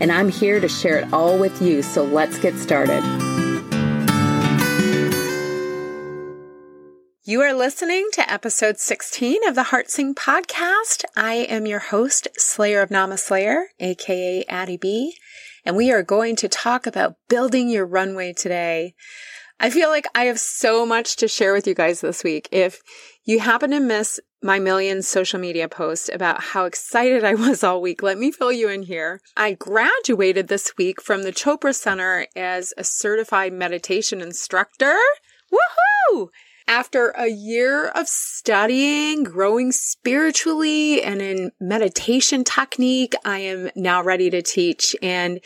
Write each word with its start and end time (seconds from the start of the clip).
And 0.00 0.10
I'm 0.10 0.30
here 0.30 0.60
to 0.60 0.68
share 0.68 0.96
it 0.96 1.12
all 1.12 1.38
with 1.38 1.60
you, 1.60 1.82
so 1.82 2.02
let's 2.02 2.38
get 2.38 2.56
started. 2.56 3.04
You 7.22 7.42
are 7.42 7.52
listening 7.52 8.08
to 8.14 8.32
episode 8.32 8.78
16 8.78 9.46
of 9.46 9.54
the 9.54 9.64
Heart 9.64 9.90
Sing 9.90 10.14
podcast. 10.14 11.04
I 11.14 11.34
am 11.34 11.66
your 11.66 11.78
host, 11.78 12.28
Slayer 12.38 12.80
of 12.80 12.88
Namaslayer, 12.88 13.66
aka 13.78 14.42
Addie 14.48 14.78
B, 14.78 15.14
and 15.66 15.76
we 15.76 15.92
are 15.92 16.02
going 16.02 16.34
to 16.36 16.48
talk 16.48 16.86
about 16.86 17.16
building 17.28 17.68
your 17.68 17.84
runway 17.84 18.32
today. 18.32 18.94
I 19.60 19.68
feel 19.68 19.90
like 19.90 20.06
I 20.14 20.24
have 20.24 20.40
so 20.40 20.86
much 20.86 21.16
to 21.16 21.28
share 21.28 21.52
with 21.52 21.66
you 21.66 21.74
guys 21.74 22.00
this 22.00 22.24
week. 22.24 22.48
If 22.50 22.80
you 23.30 23.38
happen 23.38 23.70
to 23.70 23.78
miss 23.78 24.18
my 24.42 24.58
million 24.58 25.02
social 25.02 25.38
media 25.38 25.68
posts 25.68 26.10
about 26.12 26.42
how 26.42 26.64
excited 26.64 27.22
I 27.22 27.34
was 27.34 27.62
all 27.62 27.80
week, 27.80 28.02
let 28.02 28.18
me 28.18 28.32
fill 28.32 28.50
you 28.50 28.68
in 28.68 28.82
here. 28.82 29.20
I 29.36 29.52
graduated 29.52 30.48
this 30.48 30.76
week 30.76 31.00
from 31.00 31.22
the 31.22 31.30
Chopra 31.30 31.72
Center 31.72 32.26
as 32.34 32.74
a 32.76 32.82
certified 32.82 33.52
meditation 33.52 34.20
instructor. 34.20 34.96
Woohoo! 35.52 36.30
After 36.70 37.08
a 37.18 37.26
year 37.26 37.88
of 37.88 38.06
studying, 38.06 39.24
growing 39.24 39.72
spiritually 39.72 41.02
and 41.02 41.20
in 41.20 41.50
meditation 41.58 42.44
technique, 42.44 43.12
I 43.24 43.38
am 43.38 43.70
now 43.74 44.04
ready 44.04 44.30
to 44.30 44.40
teach. 44.40 44.94
And 45.02 45.40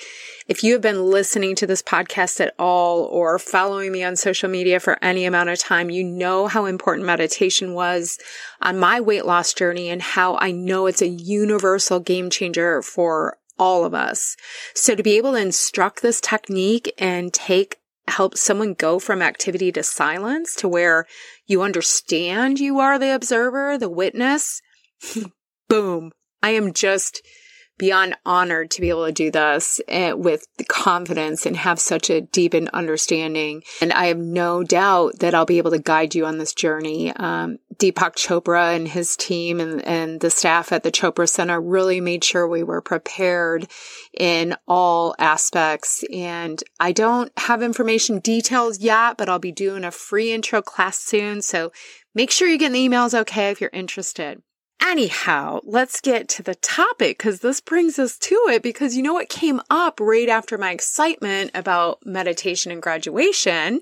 if 0.49 0.63
you 0.63 0.75
have 0.75 0.83
been 0.83 1.07
listening 1.07 1.55
to 1.57 1.67
this 1.67 1.81
podcast 1.81 2.43
at 2.43 2.53
all 2.59 3.05
or 3.05 3.39
following 3.39 3.91
me 3.91 4.05
on 4.05 4.17
social 4.17 4.51
media 4.51 4.79
for 4.81 4.99
any 5.03 5.25
amount 5.25 5.49
of 5.49 5.59
time, 5.59 5.89
you 5.89 6.05
know 6.05 6.47
how 6.47 6.67
important 6.67 7.07
meditation 7.07 7.73
was 7.73 8.19
on 8.61 8.79
my 8.79 9.01
weight 9.01 9.25
loss 9.25 9.55
journey 9.55 9.89
and 9.89 10.03
how 10.03 10.37
I 10.37 10.51
know 10.51 10.85
it's 10.85 11.01
a 11.01 11.09
universal 11.09 12.01
game 12.01 12.29
changer 12.29 12.83
for 12.83 13.39
all 13.59 13.87
of 13.87 13.95
us. 13.95 14.37
So 14.75 14.95
to 14.95 15.03
be 15.03 15.17
able 15.17 15.33
to 15.33 15.41
instruct 15.41 16.03
this 16.03 16.21
technique 16.21 16.93
and 16.99 17.33
take 17.33 17.79
help 18.09 18.37
someone 18.37 18.75
go 18.75 18.99
from 18.99 19.23
activity 19.23 19.73
to 19.73 19.83
silence 19.83 20.55
to 20.57 20.69
where 20.69 21.07
you 21.47 21.63
understand 21.63 22.61
you 22.61 22.79
are 22.79 22.99
the 22.99 23.15
observer, 23.15 23.79
the 23.79 23.89
witness. 23.89 24.61
Boom. 25.69 26.13
I 26.43 26.51
am 26.51 26.73
just 26.73 27.23
beyond 27.79 28.17
honored 28.25 28.71
to 28.71 28.81
be 28.81 28.89
able 28.89 29.07
to 29.07 29.13
do 29.13 29.31
this 29.31 29.81
eh, 29.89 30.13
with 30.13 30.47
confidence 30.69 31.47
and 31.47 31.57
have 31.57 31.81
such 31.81 32.11
a 32.11 32.21
deep 32.21 32.55
understanding. 32.73 33.63
And 33.81 33.93
I 33.93 34.07
have 34.07 34.19
no 34.19 34.63
doubt 34.63 35.19
that 35.21 35.35
I'll 35.35 35.45
be 35.45 35.59
able 35.59 35.73
to 35.73 35.79
guide 35.79 36.15
you 36.15 36.27
on 36.27 36.39
this 36.39 36.55
journey. 36.55 37.13
Um, 37.17 37.59
Deepak 37.77 38.15
Chopra 38.15 38.77
and 38.77 38.87
his 38.87 39.17
team 39.17 39.59
and, 39.61 39.85
and 39.85 40.21
the 40.21 40.31
staff 40.31 40.71
at 40.71 40.85
the 40.85 40.93
Chopra 40.93 41.29
Center 41.29 41.61
really 41.61 42.01
made 42.01 42.23
sure 42.23 42.47
we 42.47 42.63
were 42.63 42.81
prepared 42.81 43.67
in 44.17 44.55
all 44.69 45.15
aspects. 45.19 46.05
And 46.13 46.63
I 46.79 46.93
don't 46.93 47.33
have 47.39 47.63
information 47.63 48.21
details 48.21 48.79
yet, 48.79 49.17
but 49.17 49.29
I'll 49.29 49.39
be 49.39 49.53
doing 49.53 49.85
a 49.85 49.91
free 49.91 50.33
intro 50.33 50.63
class 50.63 50.99
soon. 50.99 51.43
So 51.43 51.73
make 52.15 52.31
sure 52.31 52.49
you 52.49 52.59
get 52.59 52.73
the 52.73 52.89
emails 52.89 53.19
okay 53.23 53.51
if 53.51 53.61
you're 53.61 53.71
interested. 53.73 54.43
Anyhow, 54.81 55.61
let's 55.65 56.01
get 56.01 56.29
to 56.31 56.43
the 56.43 56.55
topic 56.57 57.19
because 57.19 57.41
this 57.41 57.61
brings 57.61 57.99
us 57.99 58.19
to 58.19 58.35
it 58.49 58.63
because 58.63 58.97
you 58.97 59.03
know 59.03 59.15
what 59.15 59.29
came 59.29 59.61
up 59.71 59.99
right 60.01 60.29
after 60.29 60.59
my 60.59 60.73
excitement 60.73 61.51
about 61.55 62.05
meditation 62.05 62.71
and 62.71 62.83
graduation? 62.83 63.81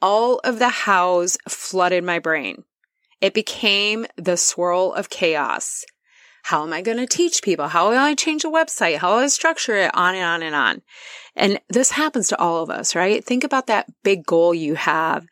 All 0.00 0.40
of 0.44 0.58
the 0.58 0.68
hows 0.68 1.36
flooded 1.48 2.04
my 2.04 2.18
brain. 2.18 2.64
It 3.20 3.34
became 3.34 4.06
the 4.16 4.36
swirl 4.36 4.92
of 4.92 5.10
chaos. 5.10 5.84
How 6.44 6.62
am 6.62 6.74
I 6.74 6.82
going 6.82 6.98
to 6.98 7.06
teach 7.06 7.42
people? 7.42 7.68
How 7.68 7.88
will 7.88 7.98
I 7.98 8.14
change 8.14 8.44
a 8.44 8.48
website? 8.48 8.98
How 8.98 9.14
will 9.14 9.22
I 9.24 9.28
structure 9.28 9.76
it? 9.76 9.94
On 9.94 10.14
and 10.14 10.24
on 10.24 10.42
and 10.42 10.54
on. 10.54 10.82
And 11.34 11.58
this 11.70 11.92
happens 11.92 12.28
to 12.28 12.38
all 12.38 12.62
of 12.62 12.68
us, 12.68 12.94
right? 12.94 13.24
Think 13.24 13.44
about 13.44 13.66
that 13.68 13.86
big 14.02 14.26
goal 14.26 14.54
you 14.54 14.74
have 14.74 15.26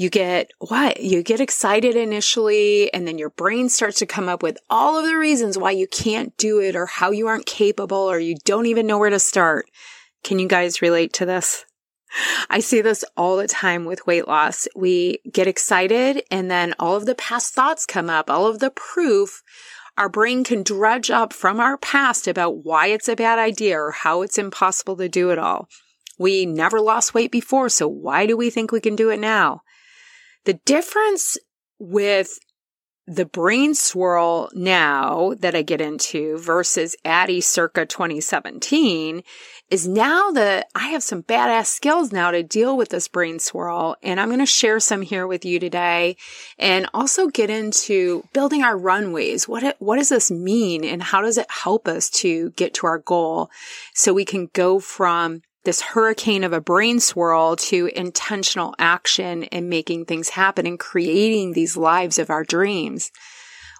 you 0.00 0.08
get 0.08 0.50
what? 0.60 1.02
You 1.02 1.22
get 1.22 1.42
excited 1.42 1.94
initially 1.94 2.90
and 2.94 3.06
then 3.06 3.18
your 3.18 3.28
brain 3.28 3.68
starts 3.68 3.98
to 3.98 4.06
come 4.06 4.30
up 4.30 4.42
with 4.42 4.56
all 4.70 4.96
of 4.98 5.04
the 5.04 5.18
reasons 5.18 5.58
why 5.58 5.72
you 5.72 5.86
can't 5.86 6.34
do 6.38 6.58
it 6.58 6.74
or 6.74 6.86
how 6.86 7.10
you 7.10 7.26
aren't 7.26 7.44
capable 7.44 7.98
or 7.98 8.18
you 8.18 8.36
don't 8.46 8.64
even 8.64 8.86
know 8.86 8.96
where 8.96 9.10
to 9.10 9.18
start. 9.18 9.66
Can 10.24 10.38
you 10.38 10.48
guys 10.48 10.80
relate 10.80 11.12
to 11.12 11.26
this? 11.26 11.66
I 12.48 12.60
see 12.60 12.80
this 12.80 13.04
all 13.14 13.36
the 13.36 13.46
time 13.46 13.84
with 13.84 14.06
weight 14.06 14.26
loss. 14.26 14.66
We 14.74 15.18
get 15.30 15.46
excited 15.46 16.22
and 16.30 16.50
then 16.50 16.74
all 16.78 16.96
of 16.96 17.04
the 17.04 17.14
past 17.14 17.52
thoughts 17.52 17.84
come 17.84 18.08
up, 18.08 18.30
all 18.30 18.46
of 18.46 18.58
the 18.58 18.70
proof 18.70 19.42
our 19.98 20.08
brain 20.08 20.44
can 20.44 20.62
dredge 20.62 21.10
up 21.10 21.34
from 21.34 21.60
our 21.60 21.76
past 21.76 22.26
about 22.26 22.64
why 22.64 22.86
it's 22.86 23.08
a 23.08 23.16
bad 23.16 23.38
idea 23.38 23.78
or 23.78 23.90
how 23.90 24.22
it's 24.22 24.38
impossible 24.38 24.96
to 24.96 25.10
do 25.10 25.28
it 25.28 25.38
all. 25.38 25.68
We 26.18 26.46
never 26.46 26.80
lost 26.80 27.12
weight 27.12 27.30
before, 27.30 27.68
so 27.68 27.86
why 27.86 28.24
do 28.24 28.34
we 28.34 28.48
think 28.48 28.72
we 28.72 28.80
can 28.80 28.96
do 28.96 29.10
it 29.10 29.20
now? 29.20 29.60
The 30.44 30.54
difference 30.64 31.36
with 31.78 32.38
the 33.10 33.26
brain 33.26 33.74
swirl 33.74 34.50
now 34.54 35.34
that 35.40 35.56
I 35.56 35.62
get 35.62 35.80
into 35.80 36.38
versus 36.38 36.94
Addie 37.04 37.40
circa 37.40 37.84
2017 37.84 39.24
is 39.68 39.88
now 39.88 40.30
that 40.30 40.68
I 40.76 40.88
have 40.90 41.02
some 41.02 41.24
badass 41.24 41.66
skills 41.66 42.12
now 42.12 42.30
to 42.30 42.44
deal 42.44 42.76
with 42.76 42.90
this 42.90 43.08
brain 43.08 43.40
swirl. 43.40 43.96
And 44.00 44.20
I'm 44.20 44.28
going 44.28 44.38
to 44.38 44.46
share 44.46 44.78
some 44.78 45.02
here 45.02 45.26
with 45.26 45.44
you 45.44 45.58
today 45.58 46.16
and 46.56 46.88
also 46.94 47.26
get 47.26 47.50
into 47.50 48.22
building 48.32 48.62
our 48.62 48.78
runways. 48.78 49.48
What, 49.48 49.76
what 49.80 49.96
does 49.96 50.10
this 50.10 50.30
mean 50.30 50.84
and 50.84 51.02
how 51.02 51.20
does 51.20 51.36
it 51.36 51.50
help 51.50 51.88
us 51.88 52.10
to 52.10 52.50
get 52.50 52.74
to 52.74 52.86
our 52.86 52.98
goal 52.98 53.50
so 53.92 54.12
we 54.12 54.24
can 54.24 54.50
go 54.52 54.78
from 54.78 55.42
this 55.64 55.80
hurricane 55.80 56.44
of 56.44 56.52
a 56.52 56.60
brain 56.60 57.00
swirl 57.00 57.56
to 57.56 57.90
intentional 57.94 58.74
action 58.78 59.44
and 59.44 59.68
making 59.68 60.06
things 60.06 60.30
happen 60.30 60.66
and 60.66 60.78
creating 60.78 61.52
these 61.52 61.76
lives 61.76 62.18
of 62.18 62.30
our 62.30 62.44
dreams. 62.44 63.10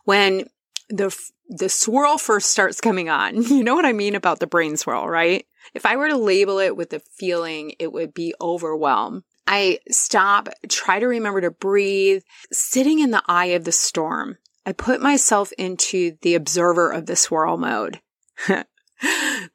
When 0.04 0.44
the 0.88 1.16
the 1.48 1.69
swirl 1.69 2.16
first 2.16 2.50
starts 2.50 2.80
coming 2.80 3.08
on, 3.08 3.42
you 3.42 3.64
know 3.64 3.74
what 3.74 3.86
I 3.86 3.92
mean 3.92 4.14
about 4.14 4.38
the 4.38 4.46
brain 4.46 4.76
swirl, 4.76 5.08
right? 5.08 5.46
If 5.74 5.84
I 5.86 5.96
were 5.96 6.08
to 6.08 6.16
label 6.16 6.58
it 6.58 6.76
with 6.76 6.92
a 6.92 7.00
feeling, 7.00 7.74
it 7.78 7.92
would 7.92 8.14
be 8.14 8.34
overwhelm. 8.40 9.24
I 9.46 9.80
stop, 9.90 10.48
try 10.69 11.00
to 11.00 11.06
remember 11.06 11.40
to 11.40 11.50
breathe, 11.50 12.22
sitting 12.52 13.00
in 13.00 13.10
the 13.10 13.22
eye 13.26 13.46
of 13.46 13.64
the 13.64 13.72
storm. 13.72 14.38
I 14.64 14.72
put 14.72 15.00
myself 15.00 15.52
into 15.58 16.16
the 16.22 16.34
observer 16.34 16.92
of 16.92 17.06
the 17.06 17.16
swirl 17.16 17.56
mode. 17.56 18.00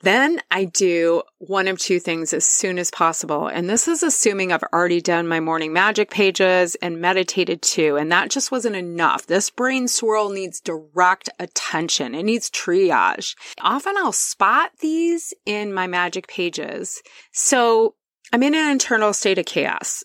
then 0.01 0.39
I 0.51 0.65
do 0.65 1.23
one 1.37 1.67
of 1.67 1.77
two 1.77 1.99
things 1.99 2.33
as 2.33 2.45
soon 2.45 2.79
as 2.79 2.91
possible. 2.91 3.47
And 3.47 3.69
this 3.69 3.87
is 3.87 4.03
assuming 4.03 4.51
I've 4.51 4.63
already 4.73 5.01
done 5.01 5.27
my 5.27 5.39
morning 5.39 5.73
magic 5.73 6.09
pages 6.09 6.75
and 6.75 7.01
meditated 7.01 7.61
too. 7.61 7.95
And 7.97 8.11
that 8.11 8.29
just 8.29 8.51
wasn't 8.51 8.75
enough. 8.75 9.27
This 9.27 9.49
brain 9.49 9.87
swirl 9.87 10.29
needs 10.29 10.59
direct 10.59 11.29
attention. 11.39 12.15
It 12.15 12.23
needs 12.23 12.49
triage. 12.49 13.35
Often 13.61 13.97
I'll 13.97 14.11
spot 14.11 14.71
these 14.79 15.33
in 15.45 15.73
my 15.73 15.87
magic 15.87 16.27
pages. 16.27 17.01
So 17.31 17.95
I'm 18.33 18.43
in 18.43 18.55
an 18.55 18.71
internal 18.71 19.13
state 19.13 19.37
of 19.37 19.45
chaos 19.45 20.03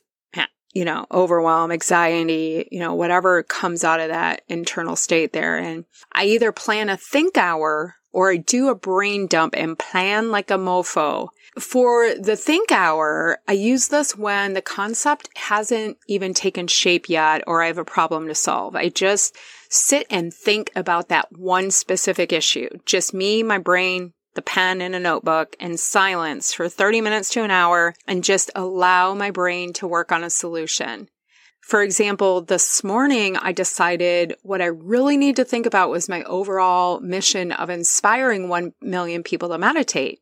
you 0.72 0.84
know, 0.84 1.06
overwhelm, 1.10 1.72
anxiety, 1.72 2.68
you 2.70 2.78
know, 2.78 2.94
whatever 2.94 3.42
comes 3.42 3.82
out 3.82 4.00
of 4.00 4.08
that 4.08 4.42
internal 4.48 4.94
state 4.94 5.32
there. 5.32 5.56
And 5.56 5.84
I 6.12 6.26
either 6.26 6.52
plan 6.52 6.88
a 6.88 6.96
think 6.96 7.36
hour 7.36 7.96
or 8.12 8.30
I 8.30 8.36
do 8.36 8.68
a 8.68 8.74
brain 8.74 9.26
dump 9.26 9.54
and 9.56 9.78
plan 9.78 10.30
like 10.30 10.50
a 10.50 10.58
mofo. 10.58 11.28
For 11.58 12.14
the 12.14 12.36
think 12.36 12.70
hour, 12.70 13.38
I 13.48 13.52
use 13.52 13.88
this 13.88 14.16
when 14.16 14.54
the 14.54 14.62
concept 14.62 15.28
hasn't 15.36 15.98
even 16.06 16.32
taken 16.32 16.66
shape 16.66 17.08
yet 17.08 17.42
or 17.46 17.62
I 17.62 17.66
have 17.66 17.78
a 17.78 17.84
problem 17.84 18.28
to 18.28 18.34
solve. 18.34 18.76
I 18.76 18.88
just 18.88 19.36
sit 19.68 20.06
and 20.10 20.32
think 20.32 20.70
about 20.76 21.08
that 21.08 21.32
one 21.32 21.70
specific 21.70 22.32
issue. 22.32 22.68
Just 22.84 23.12
me, 23.12 23.42
my 23.42 23.58
brain, 23.58 24.12
the 24.34 24.42
pen 24.42 24.80
and 24.80 24.94
a 24.94 25.00
notebook 25.00 25.56
and 25.58 25.78
silence 25.78 26.52
for 26.52 26.68
30 26.68 27.00
minutes 27.00 27.30
to 27.30 27.42
an 27.42 27.50
hour 27.50 27.94
and 28.06 28.22
just 28.22 28.50
allow 28.54 29.14
my 29.14 29.30
brain 29.30 29.72
to 29.74 29.88
work 29.88 30.12
on 30.12 30.22
a 30.22 30.30
solution. 30.30 31.08
For 31.60 31.82
example, 31.82 32.40
this 32.40 32.82
morning 32.82 33.36
I 33.36 33.52
decided 33.52 34.34
what 34.42 34.60
I 34.60 34.66
really 34.66 35.16
need 35.16 35.36
to 35.36 35.44
think 35.44 35.66
about 35.66 35.90
was 35.90 36.08
my 36.08 36.22
overall 36.24 37.00
mission 37.00 37.52
of 37.52 37.70
inspiring 37.70 38.48
1 38.48 38.72
million 38.80 39.22
people 39.22 39.50
to 39.50 39.58
meditate. 39.58 40.20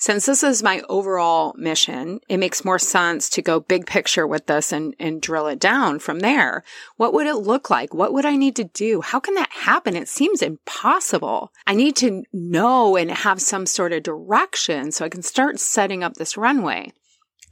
Since 0.00 0.24
this 0.24 0.42
is 0.42 0.62
my 0.62 0.80
overall 0.88 1.54
mission, 1.58 2.20
it 2.26 2.38
makes 2.38 2.64
more 2.64 2.78
sense 2.78 3.28
to 3.28 3.42
go 3.42 3.60
big 3.60 3.84
picture 3.84 4.26
with 4.26 4.46
this 4.46 4.72
and, 4.72 4.96
and 4.98 5.20
drill 5.20 5.46
it 5.46 5.58
down 5.58 5.98
from 5.98 6.20
there. 6.20 6.64
What 6.96 7.12
would 7.12 7.26
it 7.26 7.34
look 7.34 7.68
like? 7.68 7.92
What 7.92 8.14
would 8.14 8.24
I 8.24 8.36
need 8.36 8.56
to 8.56 8.64
do? 8.64 9.02
How 9.02 9.20
can 9.20 9.34
that 9.34 9.52
happen? 9.52 9.96
It 9.96 10.08
seems 10.08 10.40
impossible. 10.40 11.52
I 11.66 11.74
need 11.74 11.96
to 11.96 12.24
know 12.32 12.96
and 12.96 13.10
have 13.10 13.42
some 13.42 13.66
sort 13.66 13.92
of 13.92 14.02
direction 14.02 14.90
so 14.90 15.04
I 15.04 15.10
can 15.10 15.20
start 15.20 15.60
setting 15.60 16.02
up 16.02 16.14
this 16.14 16.38
runway. 16.38 16.94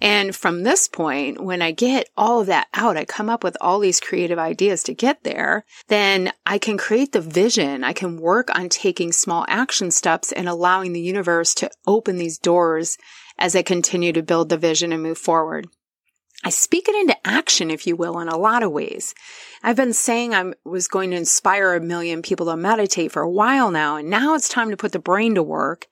And 0.00 0.34
from 0.34 0.62
this 0.62 0.86
point, 0.86 1.42
when 1.42 1.60
I 1.60 1.72
get 1.72 2.08
all 2.16 2.40
of 2.40 2.46
that 2.46 2.68
out, 2.72 2.96
I 2.96 3.04
come 3.04 3.28
up 3.28 3.42
with 3.42 3.56
all 3.60 3.80
these 3.80 4.00
creative 4.00 4.38
ideas 4.38 4.84
to 4.84 4.94
get 4.94 5.24
there, 5.24 5.64
then 5.88 6.32
I 6.46 6.58
can 6.58 6.78
create 6.78 7.12
the 7.12 7.20
vision. 7.20 7.82
I 7.82 7.92
can 7.92 8.20
work 8.20 8.56
on 8.56 8.68
taking 8.68 9.10
small 9.10 9.44
action 9.48 9.90
steps 9.90 10.30
and 10.30 10.48
allowing 10.48 10.92
the 10.92 11.00
universe 11.00 11.52
to 11.54 11.70
open 11.86 12.16
these 12.16 12.38
doors 12.38 12.96
as 13.38 13.56
I 13.56 13.62
continue 13.62 14.12
to 14.12 14.22
build 14.22 14.48
the 14.48 14.56
vision 14.56 14.92
and 14.92 15.02
move 15.02 15.18
forward. 15.18 15.66
I 16.44 16.50
speak 16.50 16.88
it 16.88 16.94
into 16.94 17.26
action, 17.26 17.68
if 17.70 17.84
you 17.86 17.96
will, 17.96 18.20
in 18.20 18.28
a 18.28 18.38
lot 18.38 18.62
of 18.62 18.70
ways. 18.70 19.12
I've 19.64 19.74
been 19.74 19.92
saying 19.92 20.34
I 20.34 20.52
was 20.64 20.86
going 20.86 21.10
to 21.10 21.16
inspire 21.16 21.74
a 21.74 21.80
million 21.80 22.22
people 22.22 22.46
to 22.46 22.56
meditate 22.56 23.10
for 23.10 23.22
a 23.22 23.30
while 23.30 23.72
now, 23.72 23.96
and 23.96 24.08
now 24.08 24.36
it's 24.36 24.48
time 24.48 24.70
to 24.70 24.76
put 24.76 24.92
the 24.92 25.00
brain 25.00 25.34
to 25.34 25.42
work 25.42 25.86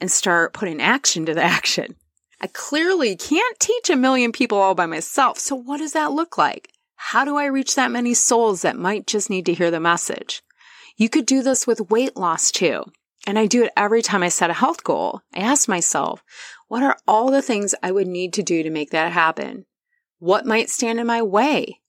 and 0.00 0.08
start 0.08 0.52
putting 0.52 0.80
action 0.80 1.26
to 1.26 1.34
the 1.34 1.42
action. 1.58 1.96
I 2.40 2.46
clearly 2.46 3.16
can't 3.16 3.58
teach 3.58 3.90
a 3.90 3.96
million 3.96 4.32
people 4.32 4.58
all 4.58 4.74
by 4.74 4.86
myself. 4.86 5.38
So 5.38 5.56
what 5.56 5.78
does 5.78 5.92
that 5.92 6.12
look 6.12 6.38
like? 6.38 6.70
How 6.94 7.24
do 7.24 7.36
I 7.36 7.46
reach 7.46 7.74
that 7.74 7.90
many 7.90 8.14
souls 8.14 8.62
that 8.62 8.76
might 8.76 9.06
just 9.06 9.30
need 9.30 9.46
to 9.46 9.54
hear 9.54 9.70
the 9.70 9.80
message? 9.80 10.42
You 10.96 11.08
could 11.08 11.26
do 11.26 11.42
this 11.42 11.66
with 11.66 11.90
weight 11.90 12.16
loss 12.16 12.50
too. 12.50 12.84
And 13.26 13.38
I 13.38 13.46
do 13.46 13.64
it 13.64 13.72
every 13.76 14.02
time 14.02 14.22
I 14.22 14.28
set 14.28 14.50
a 14.50 14.54
health 14.54 14.84
goal. 14.84 15.20
I 15.34 15.40
ask 15.40 15.68
myself, 15.68 16.22
what 16.68 16.82
are 16.82 16.96
all 17.06 17.30
the 17.30 17.42
things 17.42 17.74
I 17.82 17.92
would 17.92 18.06
need 18.06 18.32
to 18.34 18.42
do 18.42 18.62
to 18.62 18.70
make 18.70 18.90
that 18.90 19.12
happen? 19.12 19.66
What 20.18 20.46
might 20.46 20.70
stand 20.70 21.00
in 21.00 21.06
my 21.06 21.22
way? 21.22 21.80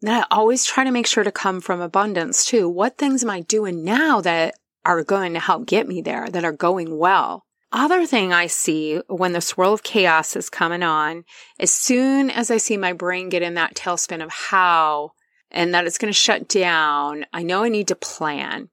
Then 0.00 0.22
I 0.22 0.26
always 0.30 0.64
try 0.64 0.84
to 0.84 0.90
make 0.90 1.06
sure 1.06 1.24
to 1.24 1.32
come 1.32 1.60
from 1.60 1.80
abundance 1.80 2.44
too. 2.44 2.68
What 2.68 2.96
things 2.96 3.22
am 3.22 3.30
I 3.30 3.40
doing 3.40 3.84
now 3.84 4.20
that 4.22 4.54
are 4.84 5.04
going 5.04 5.34
to 5.34 5.40
help 5.40 5.66
get 5.66 5.86
me 5.86 6.00
there, 6.00 6.28
that 6.28 6.44
are 6.44 6.52
going 6.52 6.96
well? 6.96 7.44
Other 7.72 8.06
thing 8.06 8.32
I 8.32 8.46
see 8.46 9.00
when 9.08 9.32
the 9.32 9.40
swirl 9.40 9.72
of 9.72 9.82
chaos 9.82 10.36
is 10.36 10.50
coming 10.50 10.82
on, 10.82 11.24
as 11.58 11.70
soon 11.70 12.30
as 12.30 12.50
I 12.50 12.56
see 12.56 12.76
my 12.76 12.92
brain 12.92 13.28
get 13.28 13.42
in 13.42 13.54
that 13.54 13.74
tailspin 13.74 14.22
of 14.22 14.30
how 14.30 15.12
and 15.50 15.74
that 15.74 15.86
it's 15.86 15.98
going 15.98 16.12
to 16.12 16.18
shut 16.18 16.48
down, 16.48 17.26
I 17.32 17.42
know 17.42 17.64
I 17.64 17.68
need 17.68 17.88
to 17.88 17.96
plan. 17.96 18.68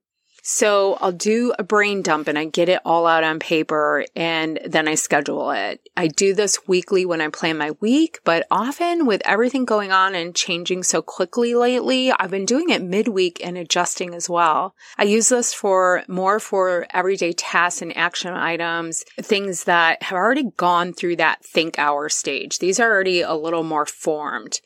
So 0.49 0.97
I'll 1.01 1.11
do 1.11 1.53
a 1.59 1.63
brain 1.63 2.01
dump 2.01 2.29
and 2.29 2.39
I 2.39 2.45
get 2.45 2.69
it 2.69 2.79
all 2.85 3.05
out 3.05 3.25
on 3.25 3.37
paper 3.37 4.05
and 4.15 4.57
then 4.65 4.87
I 4.87 4.95
schedule 4.95 5.51
it. 5.51 5.89
I 5.97 6.07
do 6.07 6.33
this 6.33 6.65
weekly 6.65 7.05
when 7.05 7.19
I 7.19 7.27
plan 7.27 7.57
my 7.57 7.71
week, 7.81 8.21
but 8.23 8.47
often 8.49 9.05
with 9.05 9.21
everything 9.25 9.65
going 9.65 9.91
on 9.91 10.15
and 10.15 10.33
changing 10.33 10.83
so 10.83 11.01
quickly 11.01 11.53
lately, 11.53 12.13
I've 12.13 12.31
been 12.31 12.45
doing 12.45 12.69
it 12.69 12.81
midweek 12.81 13.45
and 13.45 13.57
adjusting 13.57 14.13
as 14.15 14.29
well. 14.29 14.73
I 14.97 15.03
use 15.03 15.27
this 15.27 15.53
for 15.53 16.05
more 16.07 16.39
for 16.39 16.87
everyday 16.91 17.33
tasks 17.33 17.81
and 17.81 17.95
action 17.97 18.31
items, 18.31 19.03
things 19.21 19.65
that 19.65 20.01
have 20.01 20.15
already 20.15 20.51
gone 20.55 20.93
through 20.93 21.17
that 21.17 21.43
think 21.43 21.77
hour 21.77 22.07
stage. 22.07 22.59
These 22.59 22.79
are 22.79 22.89
already 22.89 23.19
a 23.19 23.33
little 23.33 23.63
more 23.63 23.85
formed. 23.85 24.61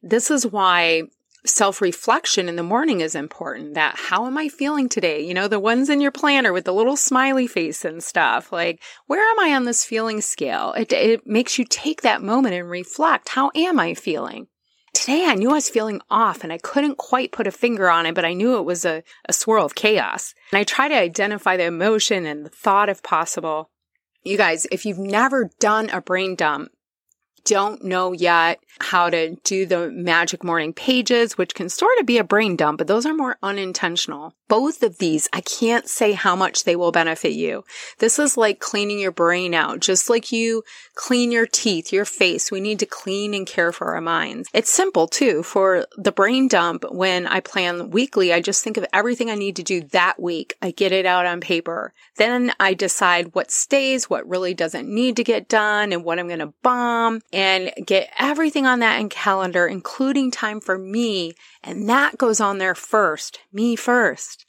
This 0.00 0.30
is 0.30 0.46
why 0.46 1.04
self 1.46 1.80
reflection 1.80 2.48
in 2.48 2.56
the 2.56 2.62
morning 2.62 3.00
is 3.00 3.14
important. 3.14 3.74
That 3.74 3.96
how 3.96 4.26
am 4.26 4.38
I 4.38 4.48
feeling 4.48 4.88
today? 4.88 5.20
You 5.20 5.34
know, 5.34 5.48
the 5.48 5.60
ones 5.60 5.90
in 5.90 6.00
your 6.00 6.10
planner 6.10 6.52
with 6.52 6.64
the 6.64 6.72
little 6.72 6.96
smiley 6.96 7.46
face 7.46 7.84
and 7.84 8.02
stuff. 8.02 8.52
Like, 8.52 8.82
where 9.06 9.22
am 9.22 9.40
I 9.40 9.54
on 9.54 9.64
this 9.64 9.84
feeling 9.84 10.20
scale? 10.20 10.72
It, 10.72 10.92
it 10.92 11.26
makes 11.26 11.58
you 11.58 11.64
take 11.64 12.02
that 12.02 12.22
moment 12.22 12.54
and 12.54 12.68
reflect. 12.68 13.30
How 13.30 13.50
am 13.54 13.78
I 13.78 13.94
feeling? 13.94 14.48
Today 14.94 15.26
I 15.26 15.34
knew 15.34 15.50
I 15.50 15.54
was 15.54 15.68
feeling 15.68 16.00
off 16.08 16.44
and 16.44 16.52
I 16.52 16.58
couldn't 16.58 16.98
quite 16.98 17.32
put 17.32 17.48
a 17.48 17.52
finger 17.52 17.90
on 17.90 18.06
it, 18.06 18.14
but 18.14 18.24
I 18.24 18.32
knew 18.32 18.56
it 18.56 18.64
was 18.64 18.84
a, 18.84 19.02
a 19.28 19.32
swirl 19.32 19.64
of 19.64 19.74
chaos. 19.74 20.34
And 20.52 20.58
I 20.58 20.64
try 20.64 20.88
to 20.88 20.94
identify 20.94 21.56
the 21.56 21.64
emotion 21.64 22.24
and 22.26 22.46
the 22.46 22.50
thought 22.50 22.88
if 22.88 23.02
possible. 23.02 23.70
You 24.22 24.38
guys, 24.38 24.66
if 24.72 24.86
you've 24.86 24.98
never 24.98 25.50
done 25.60 25.90
a 25.90 26.00
brain 26.00 26.36
dump, 26.36 26.70
don't 27.44 27.84
know 27.84 28.12
yet 28.12 28.60
how 28.80 29.08
to 29.08 29.36
do 29.44 29.66
the 29.66 29.90
magic 29.90 30.42
morning 30.42 30.72
pages, 30.72 31.38
which 31.38 31.54
can 31.54 31.68
sort 31.68 31.98
of 31.98 32.06
be 32.06 32.18
a 32.18 32.24
brain 32.24 32.56
dump, 32.56 32.78
but 32.78 32.86
those 32.86 33.06
are 33.06 33.14
more 33.14 33.36
unintentional. 33.42 34.34
Both 34.48 34.82
of 34.82 34.98
these, 34.98 35.28
I 35.32 35.40
can't 35.40 35.88
say 35.88 36.12
how 36.12 36.36
much 36.36 36.64
they 36.64 36.76
will 36.76 36.92
benefit 36.92 37.32
you. 37.32 37.64
This 37.98 38.18
is 38.18 38.36
like 38.36 38.58
cleaning 38.58 38.98
your 38.98 39.12
brain 39.12 39.54
out, 39.54 39.80
just 39.80 40.10
like 40.10 40.32
you 40.32 40.64
clean 40.94 41.32
your 41.32 41.46
teeth, 41.46 41.92
your 41.92 42.04
face. 42.04 42.50
We 42.50 42.60
need 42.60 42.78
to 42.80 42.86
clean 42.86 43.32
and 43.32 43.46
care 43.46 43.72
for 43.72 43.94
our 43.94 44.00
minds. 44.00 44.48
It's 44.52 44.70
simple 44.70 45.06
too. 45.06 45.42
For 45.42 45.86
the 45.96 46.12
brain 46.12 46.48
dump, 46.48 46.84
when 46.90 47.26
I 47.26 47.40
plan 47.40 47.90
weekly, 47.90 48.32
I 48.32 48.40
just 48.40 48.62
think 48.62 48.76
of 48.76 48.86
everything 48.92 49.30
I 49.30 49.34
need 49.34 49.56
to 49.56 49.62
do 49.62 49.82
that 49.92 50.20
week. 50.20 50.56
I 50.60 50.72
get 50.72 50.92
it 50.92 51.06
out 51.06 51.26
on 51.26 51.40
paper. 51.40 51.92
Then 52.16 52.52
I 52.60 52.74
decide 52.74 53.34
what 53.34 53.50
stays, 53.50 54.10
what 54.10 54.28
really 54.28 54.52
doesn't 54.52 54.88
need 54.88 55.16
to 55.16 55.24
get 55.24 55.48
done, 55.48 55.92
and 55.92 56.04
what 56.04 56.18
I'm 56.18 56.28
going 56.28 56.40
to 56.40 56.52
bomb 56.62 57.22
and 57.34 57.72
get 57.84 58.10
everything 58.16 58.64
on 58.64 58.78
that 58.78 59.00
in 59.00 59.08
calendar, 59.08 59.66
including 59.66 60.30
time 60.30 60.60
for 60.60 60.78
me. 60.78 61.34
And 61.62 61.88
that 61.88 62.16
goes 62.16 62.40
on 62.40 62.58
there 62.58 62.76
first, 62.76 63.40
me 63.52 63.74
first. 63.74 64.46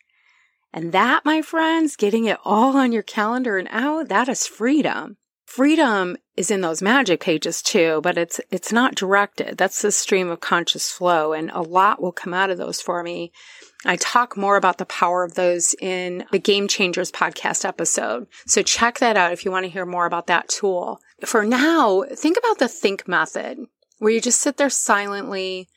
And 0.72 0.92
that, 0.92 1.26
my 1.26 1.42
friends, 1.42 1.96
getting 1.96 2.26
it 2.26 2.38
all 2.46 2.78
on 2.78 2.92
your 2.92 3.02
calendar 3.02 3.58
and 3.58 3.68
out, 3.72 4.10
that 4.10 4.30
is 4.30 4.46
freedom. 4.46 5.18
Freedom 5.46 6.18
is 6.36 6.52
in 6.52 6.62
those 6.62 6.82
magic 6.82 7.22
pages 7.22 7.62
too, 7.62 8.02
but 8.04 8.18
it's, 8.18 8.42
it's 8.52 8.74
not 8.74 8.96
directed. 8.96 9.58
That's 9.58 9.82
the 9.82 9.92
stream 9.92 10.30
of 10.30 10.42
conscious 10.42 10.92
flow 10.92 11.34
and 11.34 11.50
a 11.52 11.62
lot 11.62 12.02
will 12.02 12.12
come 12.12 12.34
out 12.34 12.50
of 12.50 12.58
those 12.58 12.82
for 12.82 13.02
me. 13.04 13.32
I 13.86 13.96
talk 13.96 14.36
more 14.36 14.58
about 14.58 14.80
the 14.80 14.86
power 14.86 15.24
of 15.24 15.36
those 15.36 15.76
in 15.80 16.26
the 16.32 16.40
Game 16.40 16.68
Changers 16.68 17.12
podcast 17.12 17.64
episode. 17.64 18.28
So 18.46 18.62
check 18.64 19.00
that 19.00 19.16
out 19.16 19.32
if 19.32 19.46
you 19.46 19.52
want 19.52 19.64
to 19.64 19.72
hear 19.72 19.86
more 19.86 20.06
about 20.06 20.28
that 20.28 20.50
tool. 20.50 21.00
For 21.26 21.44
now, 21.44 22.04
think 22.04 22.38
about 22.38 22.60
the 22.60 22.68
think 22.68 23.08
method 23.08 23.60
where 23.98 24.12
you 24.12 24.22
just 24.22 24.42
sit 24.42 24.58
there 24.58 24.70
silently, 24.70 25.68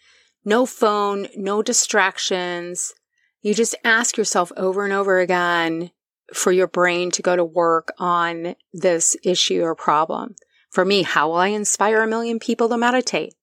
no 0.45 0.67
phone, 0.67 1.29
no 1.37 1.63
distractions. 1.63 2.93
You 3.41 3.55
just 3.55 3.75
ask 3.83 4.17
yourself 4.17 4.53
over 4.57 4.85
and 4.85 4.93
over 4.93 5.21
again 5.21 5.91
for 6.35 6.53
your 6.53 6.67
brain 6.67 7.11
to 7.13 7.23
go 7.23 7.35
to 7.35 7.45
work 7.45 7.93
on 7.99 8.57
this 8.75 9.17
issue 9.25 9.63
or 9.63 9.75
problem. 9.75 10.37
For 10.71 10.85
me, 10.85 11.03
how 11.03 11.29
will 11.29 11.37
I 11.37 11.49
inspire 11.49 12.03
a 12.03 12.09
million 12.09 12.39
people 12.39 12.69
to 12.69 12.77
meditate? 12.77 13.35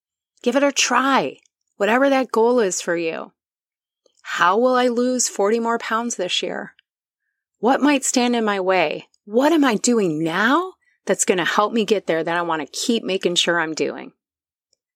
Give 0.44 0.56
it 0.56 0.64
a 0.64 0.72
try, 0.72 1.38
whatever 1.78 2.10
that 2.10 2.32
goal 2.32 2.60
is 2.60 2.82
for 2.82 2.96
you. 2.96 3.32
How 4.22 4.58
will 4.58 4.76
I 4.76 4.88
lose 4.88 5.28
40 5.28 5.60
more 5.60 5.80
pounds 5.80 6.18
this 6.18 6.44
year? 6.44 6.74
What 7.58 7.82
might 7.82 8.04
stand 8.04 8.36
in 8.36 8.46
my 8.46 8.60
way? 8.60 9.08
What 9.24 9.52
am 9.52 9.66
I 9.66 9.76
doing 9.76 10.24
now 10.24 10.74
that's 11.06 11.26
going 11.26 11.38
to 11.38 11.46
help 11.46 11.74
me 11.74 11.86
get 11.86 12.08
there 12.08 12.24
that 12.24 12.38
I 12.38 12.42
want 12.42 12.62
to 12.62 12.80
keep 12.80 13.04
making 13.04 13.36
sure 13.36 13.60
I'm 13.60 13.74
doing? 13.74 14.12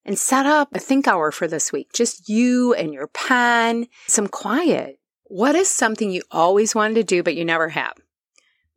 And 0.04 0.18
set 0.18 0.46
up 0.46 0.74
a 0.74 0.78
think 0.78 1.06
hour 1.06 1.30
for 1.30 1.46
this 1.46 1.72
week. 1.72 1.92
Just 1.92 2.28
you 2.28 2.74
and 2.74 2.92
your 2.92 3.06
pen, 3.06 3.86
some 4.06 4.28
quiet. 4.28 4.98
What 5.24 5.54
is 5.54 5.68
something 5.68 6.10
you 6.10 6.22
always 6.30 6.74
wanted 6.74 6.94
to 6.94 7.04
do, 7.04 7.22
but 7.22 7.36
you 7.36 7.44
never 7.44 7.68
have? 7.68 7.94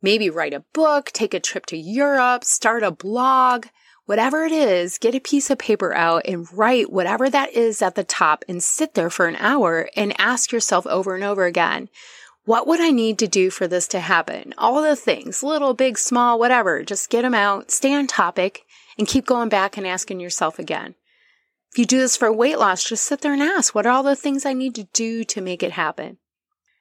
Maybe 0.02 0.28
write 0.28 0.52
a 0.52 0.64
book, 0.74 1.10
take 1.12 1.34
a 1.34 1.40
trip 1.40 1.66
to 1.66 1.78
Europe, 1.78 2.44
start 2.44 2.82
a 2.82 2.90
blog, 2.90 3.66
whatever 4.06 4.44
it 4.44 4.52
is, 4.52 4.98
get 4.98 5.14
a 5.14 5.20
piece 5.20 5.50
of 5.50 5.58
paper 5.58 5.94
out 5.94 6.22
and 6.26 6.46
write 6.52 6.92
whatever 6.92 7.30
that 7.30 7.52
is 7.52 7.80
at 7.80 7.94
the 7.94 8.04
top 8.04 8.44
and 8.48 8.62
sit 8.62 8.94
there 8.94 9.10
for 9.10 9.26
an 9.26 9.36
hour 9.36 9.88
and 9.96 10.18
ask 10.20 10.52
yourself 10.52 10.86
over 10.86 11.14
and 11.14 11.24
over 11.24 11.46
again, 11.46 11.88
what 12.44 12.66
would 12.66 12.80
I 12.80 12.90
need 12.90 13.18
to 13.20 13.26
do 13.26 13.50
for 13.50 13.66
this 13.66 13.88
to 13.88 14.00
happen? 14.00 14.52
All 14.58 14.82
the 14.82 14.96
things, 14.96 15.42
little, 15.42 15.72
big, 15.72 15.96
small, 15.96 16.38
whatever, 16.38 16.82
just 16.82 17.08
get 17.08 17.22
them 17.22 17.34
out, 17.34 17.70
stay 17.70 17.94
on 17.94 18.06
topic 18.06 18.64
and 18.98 19.08
keep 19.08 19.26
going 19.26 19.48
back 19.48 19.76
and 19.76 19.86
asking 19.86 20.20
yourself 20.20 20.58
again. 20.58 20.94
If 21.72 21.78
you 21.78 21.86
do 21.86 21.98
this 21.98 22.16
for 22.16 22.32
weight 22.32 22.58
loss, 22.58 22.84
just 22.84 23.04
sit 23.04 23.22
there 23.22 23.32
and 23.32 23.42
ask, 23.42 23.74
what 23.74 23.86
are 23.86 23.90
all 23.90 24.02
the 24.02 24.14
things 24.14 24.44
I 24.44 24.52
need 24.52 24.74
to 24.76 24.84
do 24.92 25.24
to 25.24 25.40
make 25.40 25.62
it 25.62 25.72
happen? 25.72 26.18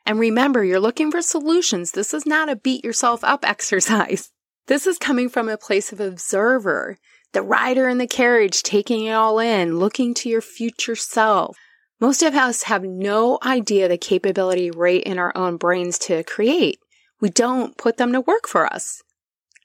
And 0.05 0.19
remember, 0.19 0.63
you're 0.65 0.81
looking 0.81 1.11
for 1.11 1.21
solutions. 1.21 1.91
This 1.91 2.13
is 2.13 2.25
not 2.25 2.49
a 2.49 2.57
beat 2.57 2.83
yourself 2.83 3.23
up 3.23 3.43
exercise. 3.47 4.31
This 4.67 4.85
is 4.85 4.97
coming 4.97 5.29
from 5.29 5.49
a 5.49 5.57
place 5.57 5.91
of 5.91 5.99
observer, 5.99 6.97
the 7.31 7.41
rider 7.41 7.89
in 7.89 7.97
the 7.97 8.07
carriage, 8.07 8.63
taking 8.63 9.05
it 9.05 9.13
all 9.13 9.39
in, 9.39 9.79
looking 9.79 10.13
to 10.15 10.29
your 10.29 10.41
future 10.41 10.95
self. 10.95 11.57
Most 12.03 12.21
of 12.21 12.35
us 12.35 12.63
have 12.63 12.83
no 12.83 13.39
idea 13.45 13.87
the 13.87 13.97
capability 13.97 14.69
right 14.69 15.01
in 15.01 15.17
our 15.17 15.31
own 15.37 15.55
brains 15.55 15.97
to 15.99 16.21
create. 16.25 16.79
We 17.21 17.29
don't 17.29 17.77
put 17.77 17.95
them 17.95 18.11
to 18.11 18.19
work 18.19 18.45
for 18.45 18.65
us, 18.65 19.01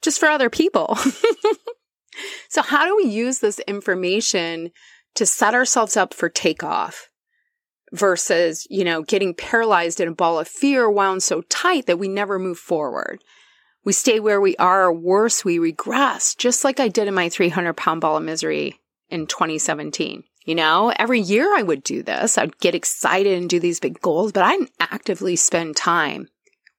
just 0.02 0.20
for 0.20 0.28
other 0.28 0.48
people. 0.48 0.96
so 2.48 2.62
how 2.62 2.86
do 2.86 2.94
we 2.94 3.10
use 3.10 3.40
this 3.40 3.58
information 3.66 4.70
to 5.16 5.26
set 5.26 5.52
ourselves 5.52 5.96
up 5.96 6.14
for 6.14 6.28
takeoff? 6.28 7.08
versus, 7.92 8.68
you 8.70 8.84
know, 8.84 9.02
getting 9.02 9.34
paralyzed 9.34 9.98
in 9.98 10.06
a 10.06 10.14
ball 10.14 10.38
of 10.38 10.46
fear 10.46 10.88
wound 10.88 11.24
so 11.24 11.40
tight 11.48 11.86
that 11.86 11.98
we 11.98 12.06
never 12.06 12.38
move 12.38 12.58
forward. 12.58 13.24
We 13.84 13.92
stay 13.92 14.20
where 14.20 14.40
we 14.40 14.54
are, 14.58 14.84
or 14.84 14.92
worse, 14.92 15.44
we 15.44 15.58
regress, 15.58 16.36
just 16.36 16.62
like 16.62 16.78
I 16.78 16.86
did 16.86 17.08
in 17.08 17.14
my 17.14 17.30
300 17.30 17.72
pound 17.74 18.00
ball 18.00 18.18
of 18.18 18.22
misery 18.22 18.78
in 19.08 19.26
2017. 19.26 20.22
You 20.48 20.54
know, 20.54 20.90
every 20.98 21.20
year 21.20 21.54
I 21.54 21.62
would 21.62 21.82
do 21.82 22.02
this. 22.02 22.38
I'd 22.38 22.56
get 22.56 22.74
excited 22.74 23.36
and 23.36 23.50
do 23.50 23.60
these 23.60 23.80
big 23.80 24.00
goals, 24.00 24.32
but 24.32 24.44
I 24.44 24.52
didn't 24.52 24.70
actively 24.80 25.36
spend 25.36 25.76
time 25.76 26.30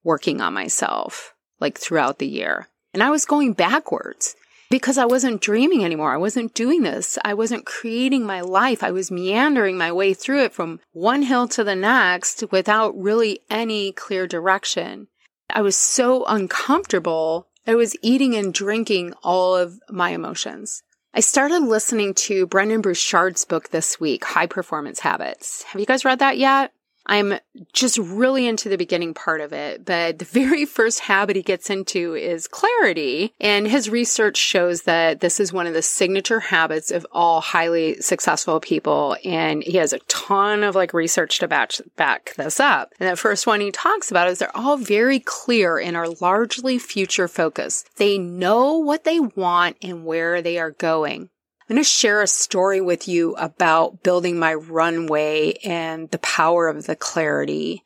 working 0.03 0.41
on 0.41 0.55
myself 0.55 1.35
like 1.59 1.77
throughout 1.77 2.17
the 2.17 2.27
year. 2.27 2.67
And 2.95 3.03
I 3.03 3.11
was 3.11 3.25
going 3.25 3.53
backwards 3.53 4.35
because 4.71 4.97
I 4.97 5.05
wasn't 5.05 5.43
dreaming 5.43 5.85
anymore. 5.85 6.11
I 6.11 6.17
wasn't 6.17 6.55
doing 6.55 6.81
this. 6.81 7.19
I 7.23 7.35
wasn't 7.35 7.67
creating 7.67 8.25
my 8.25 8.41
life. 8.41 8.81
I 8.81 8.89
was 8.89 9.11
meandering 9.11 9.77
my 9.77 9.91
way 9.91 10.15
through 10.15 10.45
it 10.45 10.53
from 10.53 10.79
one 10.93 11.21
hill 11.21 11.47
to 11.49 11.63
the 11.63 11.75
next 11.75 12.45
without 12.49 12.99
really 12.99 13.41
any 13.51 13.91
clear 13.91 14.25
direction. 14.25 15.09
I 15.47 15.61
was 15.61 15.75
so 15.75 16.25
uncomfortable. 16.25 17.49
I 17.67 17.75
was 17.75 17.95
eating 18.01 18.33
and 18.33 18.51
drinking 18.51 19.13
all 19.21 19.55
of 19.55 19.79
my 19.91 20.09
emotions. 20.09 20.81
I 21.11 21.21
started 21.21 21.63
listening 21.63 22.13
to 22.15 22.45
Brendon 22.45 22.81
Burchard's 22.81 23.43
book 23.43 23.69
this 23.69 23.99
week, 23.99 24.23
High 24.23 24.45
Performance 24.45 24.99
Habits. 24.99 25.63
Have 25.63 25.79
you 25.79 25.87
guys 25.87 26.05
read 26.05 26.19
that 26.19 26.37
yet? 26.37 26.71
I'm 27.09 27.39
just 27.73 27.97
really 27.97 28.47
into 28.47 28.69
the 28.69 28.77
beginning 28.77 29.15
part 29.15 29.41
of 29.41 29.51
it, 29.51 29.83
but 29.83 30.19
the 30.19 30.25
very 30.25 30.65
first 30.77 30.99
habit 30.99 31.35
he 31.35 31.41
gets 31.41 31.69
into 31.71 32.15
is 32.15 32.47
clarity. 32.47 33.33
And 33.39 33.67
his 33.67 33.89
research 33.89 34.37
shows 34.37 34.83
that 34.83 35.19
this 35.19 35.39
is 35.39 35.51
one 35.51 35.65
of 35.65 35.73
the 35.73 35.81
signature 35.81 36.39
habits 36.39 36.91
of 36.91 37.05
all 37.11 37.41
highly 37.41 37.99
successful 37.99 38.59
people. 38.59 39.17
And 39.25 39.63
he 39.63 39.77
has 39.77 39.91
a 39.91 39.99
ton 40.07 40.63
of 40.63 40.75
like 40.75 40.93
research 40.93 41.39
to 41.39 41.47
back, 41.47 41.71
back 41.95 42.35
this 42.35 42.59
up. 42.59 42.93
And 42.99 43.09
the 43.09 43.17
first 43.17 43.47
one 43.47 43.59
he 43.59 43.71
talks 43.71 44.11
about 44.11 44.27
is 44.27 44.37
they're 44.37 44.55
all 44.55 44.77
very 44.77 45.19
clear 45.19 45.79
and 45.79 45.97
are 45.97 46.09
largely 46.21 46.77
future 46.77 47.27
focused. 47.27 47.89
They 47.95 48.19
know 48.19 48.77
what 48.77 49.03
they 49.03 49.19
want 49.19 49.77
and 49.81 50.05
where 50.05 50.43
they 50.43 50.59
are 50.59 50.71
going. 50.71 51.29
I'm 51.69 51.75
going 51.75 51.83
to 51.83 51.87
share 51.87 52.23
a 52.23 52.27
story 52.27 52.81
with 52.81 53.07
you 53.07 53.35
about 53.35 54.01
building 54.01 54.39
my 54.39 54.55
runway 54.55 55.53
and 55.63 56.09
the 56.09 56.17
power 56.17 56.67
of 56.67 56.87
the 56.87 56.95
clarity. 56.95 57.83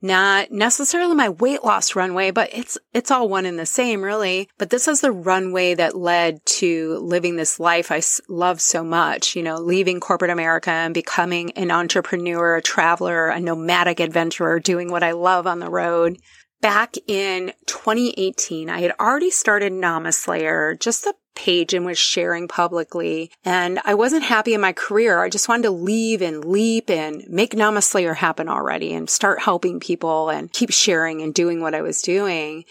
Not 0.00 0.52
necessarily 0.52 1.16
my 1.16 1.30
weight 1.30 1.64
loss 1.64 1.96
runway, 1.96 2.30
but 2.30 2.50
it's, 2.52 2.78
it's 2.92 3.10
all 3.10 3.28
one 3.28 3.44
and 3.44 3.58
the 3.58 3.66
same, 3.66 4.02
really. 4.02 4.48
But 4.56 4.70
this 4.70 4.86
is 4.86 5.00
the 5.00 5.10
runway 5.10 5.74
that 5.74 5.96
led 5.96 6.46
to 6.46 6.98
living 6.98 7.34
this 7.34 7.58
life 7.58 7.90
I 7.90 8.02
love 8.28 8.60
so 8.60 8.84
much, 8.84 9.34
you 9.34 9.42
know, 9.42 9.56
leaving 9.56 9.98
corporate 9.98 10.30
America 10.30 10.70
and 10.70 10.94
becoming 10.94 11.50
an 11.52 11.72
entrepreneur, 11.72 12.54
a 12.54 12.62
traveler, 12.62 13.30
a 13.30 13.40
nomadic 13.40 13.98
adventurer, 13.98 14.60
doing 14.60 14.92
what 14.92 15.02
I 15.02 15.10
love 15.10 15.48
on 15.48 15.58
the 15.58 15.70
road 15.70 16.18
back 16.64 16.96
in 17.06 17.52
2018, 17.66 18.70
I 18.70 18.80
had 18.80 18.94
already 18.98 19.28
started 19.28 19.70
Namaslayer, 19.70 20.80
just 20.80 21.04
a 21.04 21.14
page 21.34 21.74
and 21.74 21.84
was 21.84 21.98
sharing 21.98 22.48
publicly. 22.48 23.30
And 23.44 23.80
I 23.84 23.92
wasn't 23.92 24.24
happy 24.24 24.54
in 24.54 24.62
my 24.62 24.72
career. 24.72 25.22
I 25.22 25.28
just 25.28 25.46
wanted 25.46 25.64
to 25.64 25.70
leave 25.72 26.22
and 26.22 26.42
leap 26.42 26.88
and 26.88 27.22
make 27.28 27.52
Namaslayer 27.52 28.16
happen 28.16 28.48
already 28.48 28.94
and 28.94 29.10
start 29.10 29.42
helping 29.42 29.78
people 29.78 30.30
and 30.30 30.50
keep 30.50 30.70
sharing 30.70 31.20
and 31.20 31.34
doing 31.34 31.60
what 31.60 31.74
I 31.74 31.82
was 31.82 32.00
doing. 32.00 32.64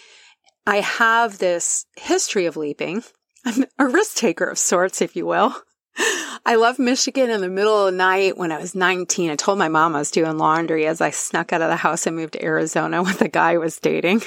I 0.66 0.78
have 0.78 1.38
this 1.38 1.86
history 1.96 2.48
of 2.48 2.58
leaping. 2.58 3.04
I'm 3.46 3.66
a 3.78 3.86
risk 3.86 4.18
taker 4.18 4.46
of 4.46 4.58
sorts, 4.58 5.04
if 5.04 5.16
you 5.16 5.28
will. 5.28 5.54
I 6.46 6.56
left 6.56 6.80
Michigan 6.80 7.30
in 7.30 7.42
the 7.42 7.50
middle 7.50 7.86
of 7.86 7.92
the 7.92 7.98
night 7.98 8.38
when 8.38 8.52
I 8.52 8.60
was 8.60 8.76
19. 8.76 9.30
I 9.30 9.36
told 9.36 9.58
my 9.58 9.70
mom 9.70 9.96
I 9.96 10.00
was 10.00 10.12
doing 10.12 10.38
laundry 10.38 10.86
as 10.86 11.02
I 11.02 11.10
snuck 11.10 11.54
out 11.54 11.62
of 11.62 11.70
the 11.70 11.76
house 11.78 12.06
and 12.08 12.16
moved 12.16 12.34
to 12.34 12.44
Arizona 12.44 13.04
with 13.04 13.20
the 13.20 13.28
guy 13.28 13.52
I 13.52 13.58
was 13.58 13.80
dating. 13.80 14.24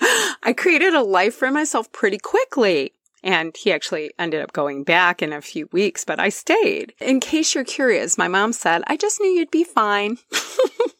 I 0.00 0.54
created 0.56 0.94
a 0.94 1.02
life 1.02 1.34
for 1.34 1.50
myself 1.50 1.90
pretty 1.92 2.18
quickly. 2.18 2.92
And 3.22 3.56
he 3.56 3.72
actually 3.72 4.12
ended 4.18 4.42
up 4.42 4.52
going 4.52 4.84
back 4.84 5.22
in 5.22 5.32
a 5.32 5.42
few 5.42 5.68
weeks, 5.72 6.04
but 6.04 6.20
I 6.20 6.28
stayed. 6.28 6.94
In 7.00 7.18
case 7.18 7.52
you're 7.54 7.64
curious, 7.64 8.16
my 8.16 8.28
mom 8.28 8.52
said, 8.52 8.82
I 8.86 8.96
just 8.96 9.20
knew 9.20 9.28
you'd 9.28 9.50
be 9.50 9.64
fine. 9.64 10.18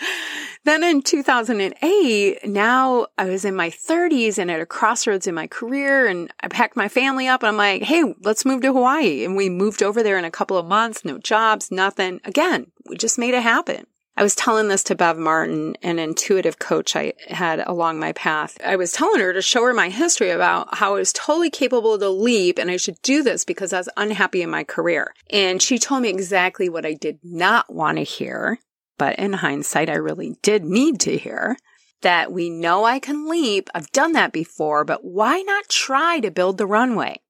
Then 0.64 0.82
in 0.84 1.00
2008, 1.00 2.46
now 2.46 3.06
I 3.16 3.24
was 3.26 3.44
in 3.44 3.54
my 3.54 3.70
30s 3.70 4.38
and 4.38 4.50
at 4.50 4.60
a 4.60 4.66
crossroads 4.66 5.26
in 5.26 5.34
my 5.34 5.46
career 5.46 6.06
and 6.06 6.30
I 6.42 6.48
packed 6.48 6.76
my 6.76 6.88
family 6.88 7.26
up 7.26 7.42
and 7.42 7.48
I'm 7.48 7.56
like, 7.56 7.82
hey, 7.82 8.14
let's 8.20 8.44
move 8.44 8.60
to 8.62 8.72
Hawaii. 8.72 9.24
And 9.24 9.36
we 9.36 9.48
moved 9.48 9.82
over 9.82 10.02
there 10.02 10.18
in 10.18 10.26
a 10.26 10.30
couple 10.30 10.58
of 10.58 10.66
months, 10.66 11.04
no 11.04 11.16
jobs, 11.16 11.70
nothing. 11.70 12.20
Again, 12.24 12.70
we 12.86 12.96
just 12.96 13.18
made 13.18 13.32
it 13.34 13.42
happen. 13.42 13.86
I 14.16 14.24
was 14.24 14.34
telling 14.34 14.66
this 14.66 14.82
to 14.84 14.96
Bev 14.96 15.16
Martin, 15.16 15.76
an 15.80 16.00
intuitive 16.00 16.58
coach 16.58 16.96
I 16.96 17.12
had 17.28 17.60
along 17.60 18.00
my 18.00 18.12
path. 18.12 18.58
I 18.66 18.74
was 18.74 18.90
telling 18.90 19.20
her 19.20 19.32
to 19.32 19.40
show 19.40 19.64
her 19.64 19.72
my 19.72 19.90
history 19.90 20.30
about 20.30 20.76
how 20.76 20.96
I 20.96 20.98
was 20.98 21.12
totally 21.12 21.50
capable 21.50 21.96
to 21.96 22.10
leap 22.10 22.58
and 22.58 22.68
I 22.68 22.78
should 22.78 23.00
do 23.02 23.22
this 23.22 23.44
because 23.44 23.72
I 23.72 23.78
was 23.78 23.88
unhappy 23.96 24.42
in 24.42 24.50
my 24.50 24.64
career. 24.64 25.14
And 25.30 25.62
she 25.62 25.78
told 25.78 26.02
me 26.02 26.08
exactly 26.08 26.68
what 26.68 26.84
I 26.84 26.94
did 26.94 27.20
not 27.22 27.72
want 27.72 27.98
to 27.98 28.02
hear 28.02 28.58
but 28.98 29.18
in 29.18 29.34
hindsight, 29.34 29.88
I 29.88 29.96
really 29.96 30.36
did 30.42 30.64
need 30.64 31.00
to 31.00 31.16
hear 31.16 31.56
that 32.02 32.32
we 32.32 32.50
know 32.50 32.84
I 32.84 32.98
can 32.98 33.28
leap. 33.28 33.70
I've 33.74 33.90
done 33.90 34.12
that 34.12 34.32
before, 34.32 34.84
but 34.84 35.04
why 35.04 35.40
not 35.42 35.68
try 35.68 36.20
to 36.20 36.30
build 36.30 36.58
the 36.58 36.66
runway? 36.66 37.20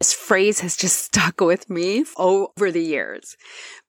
This 0.00 0.12
phrase 0.12 0.60
has 0.60 0.76
just 0.76 0.98
stuck 1.04 1.40
with 1.40 1.70
me 1.70 2.04
over 2.16 2.70
the 2.70 2.82
years. 2.82 3.36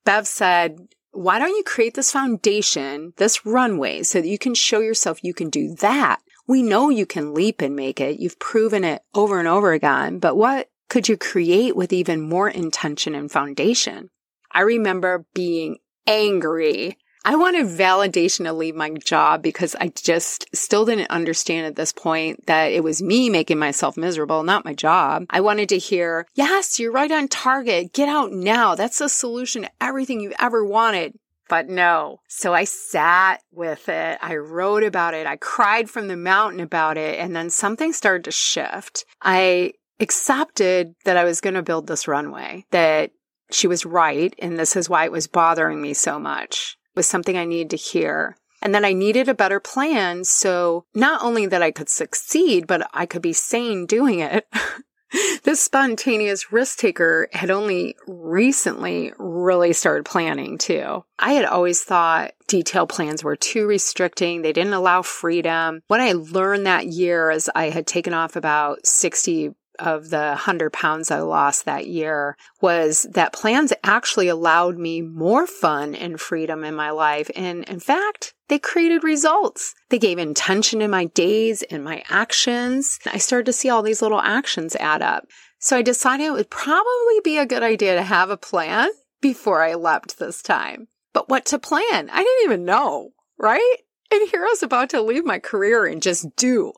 Bev 0.05 0.27
said, 0.27 0.77
why 1.11 1.39
don't 1.39 1.55
you 1.55 1.63
create 1.63 1.93
this 1.93 2.11
foundation, 2.11 3.13
this 3.17 3.45
runway, 3.45 4.03
so 4.03 4.19
that 4.19 4.27
you 4.27 4.39
can 4.39 4.55
show 4.55 4.79
yourself 4.79 5.23
you 5.23 5.33
can 5.33 5.49
do 5.49 5.75
that? 5.75 6.19
We 6.47 6.63
know 6.63 6.89
you 6.89 7.05
can 7.05 7.33
leap 7.33 7.61
and 7.61 7.75
make 7.75 8.01
it. 8.01 8.19
You've 8.19 8.39
proven 8.39 8.83
it 8.83 9.03
over 9.13 9.39
and 9.39 9.47
over 9.47 9.71
again, 9.71 10.19
but 10.19 10.35
what 10.35 10.69
could 10.89 11.07
you 11.07 11.15
create 11.15 11.75
with 11.75 11.93
even 11.93 12.21
more 12.21 12.49
intention 12.49 13.15
and 13.15 13.31
foundation? 13.31 14.09
I 14.51 14.61
remember 14.61 15.25
being 15.33 15.77
angry 16.07 16.97
I 17.25 17.37
wanted 17.37 17.67
validation 17.67 18.43
to 18.45 18.53
leave 18.53 18.75
my 18.75 18.89
job 18.89 19.41
because 19.41 19.75
I 19.79 19.87
just 19.89 20.45
still 20.53 20.83
didn't 20.83 21.09
understand 21.09 21.65
at 21.65 21.77
this 21.77 21.93
point 21.93 22.45
that 22.47 22.73
it 22.73 22.83
was 22.83 23.01
me 23.01 23.29
making 23.29 23.57
myself 23.57 23.95
miserable, 23.95 24.43
not 24.43 24.65
my 24.65 24.73
job. 24.73 25.25
I 25.29 25.39
wanted 25.39 25.69
to 25.69 25.77
hear, 25.77 26.27
yes, 26.33 26.79
you're 26.79 26.91
right 26.91 27.11
on 27.11 27.29
target. 27.29 27.93
Get 27.93 28.09
out 28.09 28.33
now. 28.33 28.75
That's 28.75 28.99
the 28.99 29.07
solution 29.07 29.61
to 29.61 29.71
everything 29.79 30.19
you've 30.19 30.33
ever 30.37 30.65
wanted. 30.65 31.17
But 31.47 31.69
no. 31.69 32.19
So 32.27 32.53
I 32.53 32.65
sat 32.65 33.41
with 33.53 33.87
it. 33.87 34.17
I 34.21 34.35
wrote 34.35 34.83
about 34.83 35.13
it. 35.13 35.25
I 35.25 35.37
cried 35.37 35.89
from 35.89 36.09
the 36.09 36.17
mountain 36.17 36.59
about 36.59 36.97
it. 36.97 37.19
And 37.19 37.33
then 37.33 37.49
something 37.49 37.93
started 37.93 38.25
to 38.25 38.31
shift. 38.31 39.05
I 39.21 39.73
accepted 40.01 40.95
that 41.05 41.15
I 41.15 41.23
was 41.23 41.39
going 41.39 41.53
to 41.53 41.63
build 41.63 41.87
this 41.87 42.05
runway, 42.05 42.65
that 42.71 43.11
she 43.49 43.67
was 43.67 43.85
right. 43.85 44.33
And 44.39 44.59
this 44.59 44.75
is 44.75 44.89
why 44.89 45.05
it 45.05 45.11
was 45.11 45.27
bothering 45.27 45.81
me 45.81 45.93
so 45.93 46.19
much 46.19 46.77
was 46.95 47.07
something 47.07 47.37
I 47.37 47.45
needed 47.45 47.69
to 47.71 47.77
hear. 47.77 48.37
And 48.61 48.73
then 48.73 48.85
I 48.85 48.93
needed 48.93 49.27
a 49.27 49.33
better 49.33 49.59
plan. 49.59 50.23
So 50.23 50.85
not 50.95 51.21
only 51.21 51.45
that 51.47 51.61
I 51.61 51.71
could 51.71 51.89
succeed, 51.89 52.65
but 52.65 52.89
I 52.93 53.05
could 53.05 53.21
be 53.21 53.33
sane 53.33 53.85
doing 53.85 54.19
it. 54.19 54.47
this 55.43 55.61
spontaneous 55.61 56.51
risk 56.51 56.79
taker 56.79 57.27
had 57.33 57.51
only 57.51 57.95
recently 58.07 59.13
really 59.17 59.73
started 59.73 60.05
planning 60.05 60.57
too. 60.57 61.03
I 61.19 61.33
had 61.33 61.45
always 61.45 61.83
thought 61.83 62.33
detailed 62.47 62.89
plans 62.89 63.23
were 63.23 63.35
too 63.35 63.67
restricting. 63.67 64.41
They 64.41 64.53
didn't 64.53 64.73
allow 64.73 65.01
freedom. 65.01 65.81
What 65.87 65.99
I 65.99 66.13
learned 66.13 66.65
that 66.65 66.87
year 66.87 67.31
is 67.31 67.49
I 67.53 67.69
had 67.69 67.85
taken 67.85 68.13
off 68.13 68.35
about 68.35 68.85
60 68.85 69.53
of 69.79 70.09
the 70.09 70.17
100 70.17 70.71
pounds 70.71 71.11
I 71.11 71.19
lost 71.19 71.65
that 71.65 71.87
year 71.87 72.37
was 72.61 73.07
that 73.11 73.33
plans 73.33 73.73
actually 73.83 74.27
allowed 74.27 74.77
me 74.77 75.01
more 75.01 75.47
fun 75.47 75.95
and 75.95 76.19
freedom 76.19 76.63
in 76.63 76.75
my 76.75 76.91
life. 76.91 77.29
And 77.35 77.63
in 77.65 77.79
fact, 77.79 78.33
they 78.49 78.59
created 78.59 79.03
results. 79.03 79.73
They 79.89 79.99
gave 79.99 80.19
intention 80.19 80.81
in 80.81 80.91
my 80.91 81.05
days 81.05 81.63
and 81.63 81.83
my 81.83 82.03
actions. 82.09 82.99
I 83.05 83.17
started 83.17 83.45
to 83.47 83.53
see 83.53 83.69
all 83.69 83.81
these 83.81 84.01
little 84.01 84.21
actions 84.21 84.75
add 84.75 85.01
up. 85.01 85.25
So 85.59 85.77
I 85.77 85.81
decided 85.81 86.25
it 86.25 86.33
would 86.33 86.49
probably 86.49 87.19
be 87.23 87.37
a 87.37 87.45
good 87.45 87.63
idea 87.63 87.95
to 87.95 88.03
have 88.03 88.29
a 88.29 88.37
plan 88.37 88.89
before 89.21 89.63
I 89.63 89.75
leapt 89.75 90.19
this 90.19 90.41
time. 90.41 90.87
But 91.13 91.29
what 91.29 91.45
to 91.47 91.59
plan? 91.59 92.09
I 92.09 92.17
didn't 92.17 92.43
even 92.43 92.65
know, 92.65 93.11
right? 93.37 93.77
And 94.11 94.29
here 94.29 94.41
I 94.43 94.49
was 94.49 94.61
about 94.61 94.89
to 94.91 95.01
leave 95.01 95.25
my 95.25 95.39
career 95.39 95.85
and 95.85 96.01
just 96.01 96.35
do. 96.35 96.73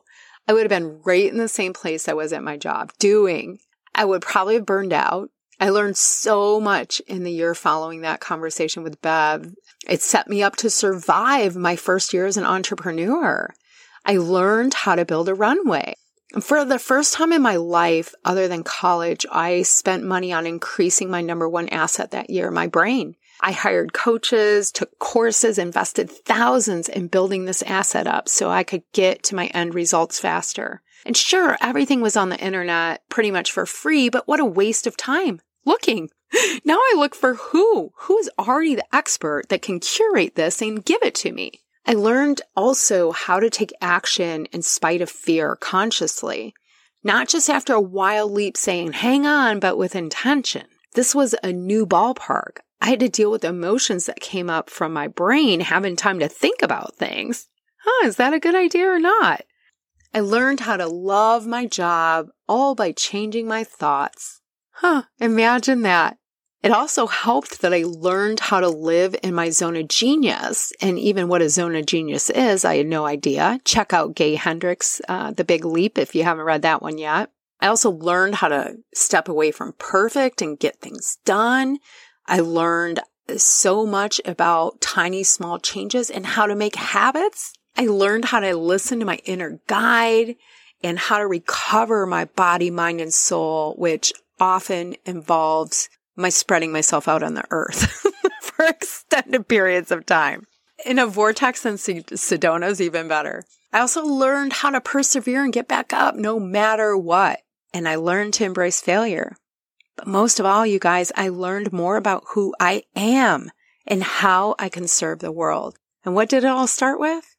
I 0.48 0.52
would 0.52 0.62
have 0.62 0.68
been 0.68 1.00
right 1.02 1.30
in 1.30 1.38
the 1.38 1.48
same 1.48 1.72
place 1.72 2.08
I 2.08 2.12
was 2.12 2.32
at 2.32 2.42
my 2.42 2.56
job 2.56 2.92
doing. 2.98 3.58
I 3.94 4.04
would 4.04 4.22
probably 4.22 4.54
have 4.54 4.66
burned 4.66 4.92
out. 4.92 5.30
I 5.58 5.70
learned 5.70 5.96
so 5.96 6.60
much 6.60 7.00
in 7.06 7.24
the 7.24 7.32
year 7.32 7.54
following 7.54 8.02
that 8.02 8.20
conversation 8.20 8.82
with 8.82 9.00
Bev. 9.00 9.54
It 9.88 10.02
set 10.02 10.28
me 10.28 10.42
up 10.42 10.56
to 10.56 10.70
survive 10.70 11.56
my 11.56 11.76
first 11.76 12.12
year 12.12 12.26
as 12.26 12.36
an 12.36 12.44
entrepreneur. 12.44 13.54
I 14.04 14.18
learned 14.18 14.74
how 14.74 14.94
to 14.94 15.04
build 15.04 15.28
a 15.28 15.34
runway. 15.34 15.94
For 16.40 16.64
the 16.64 16.78
first 16.78 17.14
time 17.14 17.32
in 17.32 17.40
my 17.40 17.56
life, 17.56 18.14
other 18.24 18.48
than 18.48 18.62
college, 18.64 19.24
I 19.32 19.62
spent 19.62 20.04
money 20.04 20.32
on 20.32 20.46
increasing 20.46 21.10
my 21.10 21.22
number 21.22 21.48
one 21.48 21.68
asset 21.70 22.10
that 22.10 22.30
year, 22.30 22.50
my 22.50 22.66
brain. 22.66 23.16
I 23.40 23.52
hired 23.52 23.92
coaches, 23.92 24.70
took 24.72 24.98
courses, 24.98 25.58
invested 25.58 26.10
thousands 26.10 26.88
in 26.88 27.08
building 27.08 27.44
this 27.44 27.62
asset 27.62 28.06
up 28.06 28.28
so 28.28 28.50
I 28.50 28.62
could 28.62 28.82
get 28.92 29.22
to 29.24 29.34
my 29.34 29.46
end 29.48 29.74
results 29.74 30.18
faster. 30.18 30.82
And 31.04 31.16
sure, 31.16 31.56
everything 31.60 32.00
was 32.00 32.16
on 32.16 32.30
the 32.30 32.38
internet 32.38 33.02
pretty 33.08 33.30
much 33.30 33.52
for 33.52 33.66
free, 33.66 34.08
but 34.08 34.26
what 34.26 34.40
a 34.40 34.44
waste 34.44 34.86
of 34.86 34.96
time 34.96 35.40
looking. 35.64 36.08
Now 36.64 36.78
I 36.78 36.94
look 36.96 37.14
for 37.14 37.34
who, 37.34 37.92
who 37.96 38.18
is 38.18 38.28
already 38.38 38.74
the 38.74 38.94
expert 38.94 39.48
that 39.48 39.62
can 39.62 39.78
curate 39.78 40.34
this 40.34 40.60
and 40.60 40.84
give 40.84 41.02
it 41.02 41.14
to 41.16 41.32
me. 41.32 41.52
I 41.86 41.94
learned 41.94 42.42
also 42.56 43.12
how 43.12 43.38
to 43.38 43.48
take 43.48 43.72
action 43.80 44.46
in 44.46 44.62
spite 44.62 45.00
of 45.00 45.08
fear 45.08 45.54
consciously, 45.54 46.52
not 47.04 47.28
just 47.28 47.48
after 47.48 47.74
a 47.74 47.80
wild 47.80 48.32
leap 48.32 48.56
saying, 48.56 48.94
hang 48.94 49.24
on, 49.24 49.60
but 49.60 49.78
with 49.78 49.94
intention. 49.94 50.66
This 50.94 51.14
was 51.14 51.36
a 51.44 51.52
new 51.52 51.86
ballpark. 51.86 52.58
I 52.80 52.90
had 52.90 53.00
to 53.00 53.08
deal 53.08 53.30
with 53.30 53.44
emotions 53.44 54.06
that 54.06 54.20
came 54.20 54.50
up 54.50 54.70
from 54.70 54.92
my 54.92 55.08
brain, 55.08 55.60
having 55.60 55.96
time 55.96 56.18
to 56.20 56.28
think 56.28 56.62
about 56.62 56.96
things. 56.96 57.48
Huh, 57.84 58.06
is 58.06 58.16
that 58.16 58.34
a 58.34 58.40
good 58.40 58.54
idea 58.54 58.88
or 58.88 58.98
not? 58.98 59.42
I 60.12 60.20
learned 60.20 60.60
how 60.60 60.76
to 60.76 60.86
love 60.86 61.46
my 61.46 61.66
job 61.66 62.28
all 62.48 62.74
by 62.74 62.92
changing 62.92 63.46
my 63.46 63.64
thoughts. 63.64 64.40
Huh, 64.70 65.04
imagine 65.18 65.82
that. 65.82 66.18
It 66.62 66.72
also 66.72 67.06
helped 67.06 67.60
that 67.60 67.72
I 67.72 67.84
learned 67.86 68.40
how 68.40 68.60
to 68.60 68.68
live 68.68 69.14
in 69.22 69.34
my 69.34 69.50
zone 69.50 69.76
of 69.76 69.88
genius. 69.88 70.72
And 70.80 70.98
even 70.98 71.28
what 71.28 71.42
a 71.42 71.48
zone 71.48 71.76
of 71.76 71.86
genius 71.86 72.28
is, 72.30 72.64
I 72.64 72.78
had 72.78 72.86
no 72.86 73.06
idea. 73.06 73.60
Check 73.64 73.92
out 73.92 74.16
Gay 74.16 74.34
Hendricks, 74.34 75.00
uh, 75.08 75.30
The 75.30 75.44
Big 75.44 75.64
Leap, 75.64 75.96
if 75.96 76.14
you 76.14 76.24
haven't 76.24 76.44
read 76.44 76.62
that 76.62 76.82
one 76.82 76.98
yet. 76.98 77.30
I 77.60 77.68
also 77.68 77.90
learned 77.90 78.36
how 78.36 78.48
to 78.48 78.76
step 78.94 79.28
away 79.28 79.50
from 79.50 79.74
perfect 79.78 80.42
and 80.42 80.58
get 80.58 80.80
things 80.80 81.18
done. 81.24 81.78
I 82.28 82.40
learned 82.40 83.00
so 83.36 83.86
much 83.86 84.20
about 84.24 84.80
tiny, 84.80 85.22
small 85.22 85.58
changes 85.58 86.10
and 86.10 86.26
how 86.26 86.46
to 86.46 86.54
make 86.54 86.76
habits. 86.76 87.52
I 87.76 87.86
learned 87.86 88.26
how 88.26 88.40
to 88.40 88.56
listen 88.56 89.00
to 89.00 89.06
my 89.06 89.16
inner 89.24 89.60
guide 89.66 90.36
and 90.82 90.98
how 90.98 91.18
to 91.18 91.26
recover 91.26 92.06
my 92.06 92.26
body, 92.26 92.70
mind, 92.70 93.00
and 93.00 93.12
soul, 93.12 93.74
which 93.76 94.12
often 94.38 94.96
involves 95.04 95.88
my 96.14 96.28
spreading 96.28 96.72
myself 96.72 97.08
out 97.08 97.22
on 97.22 97.34
the 97.34 97.44
earth 97.50 98.04
for 98.40 98.64
extended 98.64 99.48
periods 99.48 99.90
of 99.90 100.06
time. 100.06 100.46
In 100.84 100.98
a 100.98 101.06
vortex 101.06 101.64
and 101.64 101.78
Sedona 101.78 102.68
is 102.68 102.80
even 102.80 103.08
better. 103.08 103.44
I 103.72 103.80
also 103.80 104.04
learned 104.04 104.52
how 104.52 104.70
to 104.70 104.80
persevere 104.80 105.44
and 105.44 105.52
get 105.52 105.68
back 105.68 105.92
up 105.92 106.14
no 106.14 106.38
matter 106.38 106.96
what. 106.96 107.40
And 107.74 107.88
I 107.88 107.96
learned 107.96 108.34
to 108.34 108.44
embrace 108.44 108.80
failure. 108.80 109.36
But 109.96 110.06
most 110.06 110.38
of 110.38 110.46
all, 110.46 110.66
you 110.66 110.78
guys, 110.78 111.10
I 111.16 111.28
learned 111.28 111.72
more 111.72 111.96
about 111.96 112.24
who 112.34 112.54
I 112.60 112.84
am 112.94 113.50
and 113.86 114.02
how 114.02 114.54
I 114.58 114.68
can 114.68 114.86
serve 114.86 115.20
the 115.20 115.32
world. 115.32 115.78
And 116.04 116.14
what 116.14 116.28
did 116.28 116.44
it 116.44 116.48
all 116.48 116.66
start 116.66 117.00
with? 117.00 117.36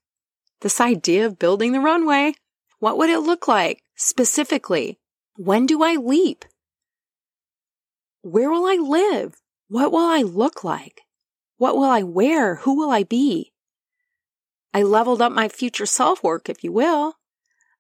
This 0.62 0.82
idea 0.82 1.26
of 1.26 1.40
building 1.40 1.72
the 1.72 1.80
runway. 1.80 2.34
What 2.80 2.98
would 2.98 3.10
it 3.10 3.20
look 3.20 3.48
like 3.48 3.84
specifically? 3.96 5.00
When 5.36 5.66
do 5.66 5.84
I 5.84 5.96
leap? 5.96 6.46
Where 8.22 8.50
will 8.50 8.66
I 8.66 8.76
live? 8.76 9.36
What 9.70 9.92
will 9.92 10.06
I 10.06 10.22
look 10.22 10.64
like? 10.64 11.02
What 11.58 11.76
will 11.76 11.86
I 11.86 12.04
wear? 12.04 12.56
Who 12.56 12.76
will 12.76 12.90
I 12.90 13.04
be? 13.04 13.54
I 14.74 14.84
leveled 14.84 15.22
up 15.22 15.32
my 15.32 15.48
future 15.48 15.86
self 15.86 16.24
work, 16.24 16.50
if 16.50 16.64
you 16.64 16.72
will. 16.72 17.16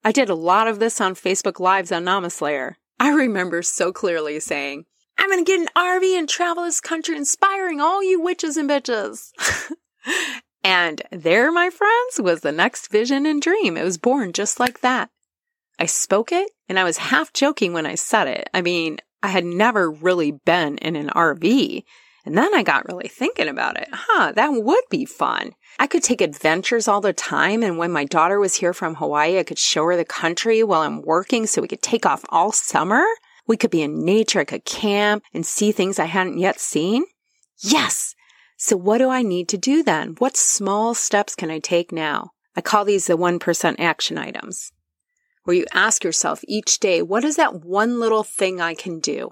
I 0.03 0.11
did 0.11 0.29
a 0.29 0.35
lot 0.35 0.67
of 0.67 0.79
this 0.79 1.01
on 1.01 1.15
Facebook 1.15 1.59
Lives 1.59 1.91
on 1.91 2.05
Namaslayer. 2.05 2.75
I 2.99 3.09
remember 3.09 3.61
so 3.61 3.91
clearly 3.91 4.39
saying, 4.39 4.85
I'm 5.17 5.29
going 5.29 5.43
to 5.43 5.51
get 5.51 5.59
an 5.59 5.69
RV 5.75 6.17
and 6.17 6.29
travel 6.29 6.63
this 6.63 6.81
country 6.81 7.15
inspiring 7.15 7.81
all 7.81 8.03
you 8.03 8.21
witches 8.21 8.57
and 8.57 8.69
bitches. 8.69 9.31
and 10.63 11.01
there, 11.11 11.51
my 11.51 11.69
friends, 11.69 12.19
was 12.19 12.41
the 12.41 12.51
next 12.51 12.91
vision 12.91 13.25
and 13.25 13.41
dream. 13.41 13.77
It 13.77 13.83
was 13.83 13.97
born 13.97 14.33
just 14.33 14.59
like 14.59 14.81
that. 14.81 15.09
I 15.79 15.85
spoke 15.85 16.31
it 16.31 16.49
and 16.69 16.79
I 16.79 16.83
was 16.83 16.97
half 16.97 17.33
joking 17.33 17.73
when 17.73 17.85
I 17.85 17.95
said 17.95 18.27
it. 18.27 18.49
I 18.53 18.61
mean, 18.61 18.97
I 19.21 19.29
had 19.29 19.45
never 19.45 19.91
really 19.91 20.31
been 20.31 20.77
in 20.77 20.95
an 20.95 21.09
RV. 21.09 21.83
And 22.27 22.37
then 22.37 22.53
I 22.53 22.61
got 22.61 22.85
really 22.85 23.07
thinking 23.07 23.47
about 23.47 23.77
it. 23.77 23.87
Huh, 23.93 24.33
that 24.35 24.49
would 24.49 24.83
be 24.89 25.05
fun. 25.05 25.53
I 25.79 25.87
could 25.87 26.03
take 26.03 26.19
adventures 26.19 26.85
all 26.85 26.99
the 26.99 27.13
time. 27.13 27.63
And 27.63 27.77
when 27.77 27.89
my 27.89 28.03
daughter 28.03 28.37
was 28.37 28.55
here 28.55 28.73
from 28.73 28.95
Hawaii, 28.95 29.39
I 29.39 29.43
could 29.43 29.57
show 29.57 29.85
her 29.85 29.95
the 29.95 30.03
country 30.03 30.61
while 30.61 30.81
I'm 30.81 31.01
working 31.01 31.47
so 31.47 31.61
we 31.61 31.69
could 31.69 31.81
take 31.81 32.05
off 32.05 32.25
all 32.27 32.51
summer. 32.51 33.05
We 33.47 33.55
could 33.55 33.71
be 33.71 33.81
in 33.81 34.03
nature. 34.03 34.41
I 34.41 34.43
could 34.43 34.65
camp 34.65 35.23
and 35.33 35.45
see 35.45 35.71
things 35.71 35.99
I 35.99 36.05
hadn't 36.05 36.37
yet 36.37 36.59
seen. 36.59 37.05
Yes. 37.59 38.13
So 38.57 38.75
what 38.75 38.97
do 38.97 39.09
I 39.09 39.21
need 39.21 39.47
to 39.47 39.57
do 39.57 39.81
then? 39.81 40.15
What 40.17 40.35
small 40.35 40.93
steps 40.93 41.33
can 41.33 41.49
I 41.49 41.59
take 41.59 41.93
now? 41.93 42.31
I 42.57 42.61
call 42.61 42.83
these 42.83 43.07
the 43.07 43.17
1% 43.17 43.75
action 43.79 44.17
items 44.17 44.73
where 45.45 45.55
you 45.55 45.65
ask 45.73 46.03
yourself 46.03 46.41
each 46.45 46.81
day, 46.81 47.01
what 47.01 47.23
is 47.23 47.37
that 47.37 47.63
one 47.63 48.01
little 48.01 48.23
thing 48.23 48.59
I 48.59 48.73
can 48.73 48.99
do? 48.99 49.29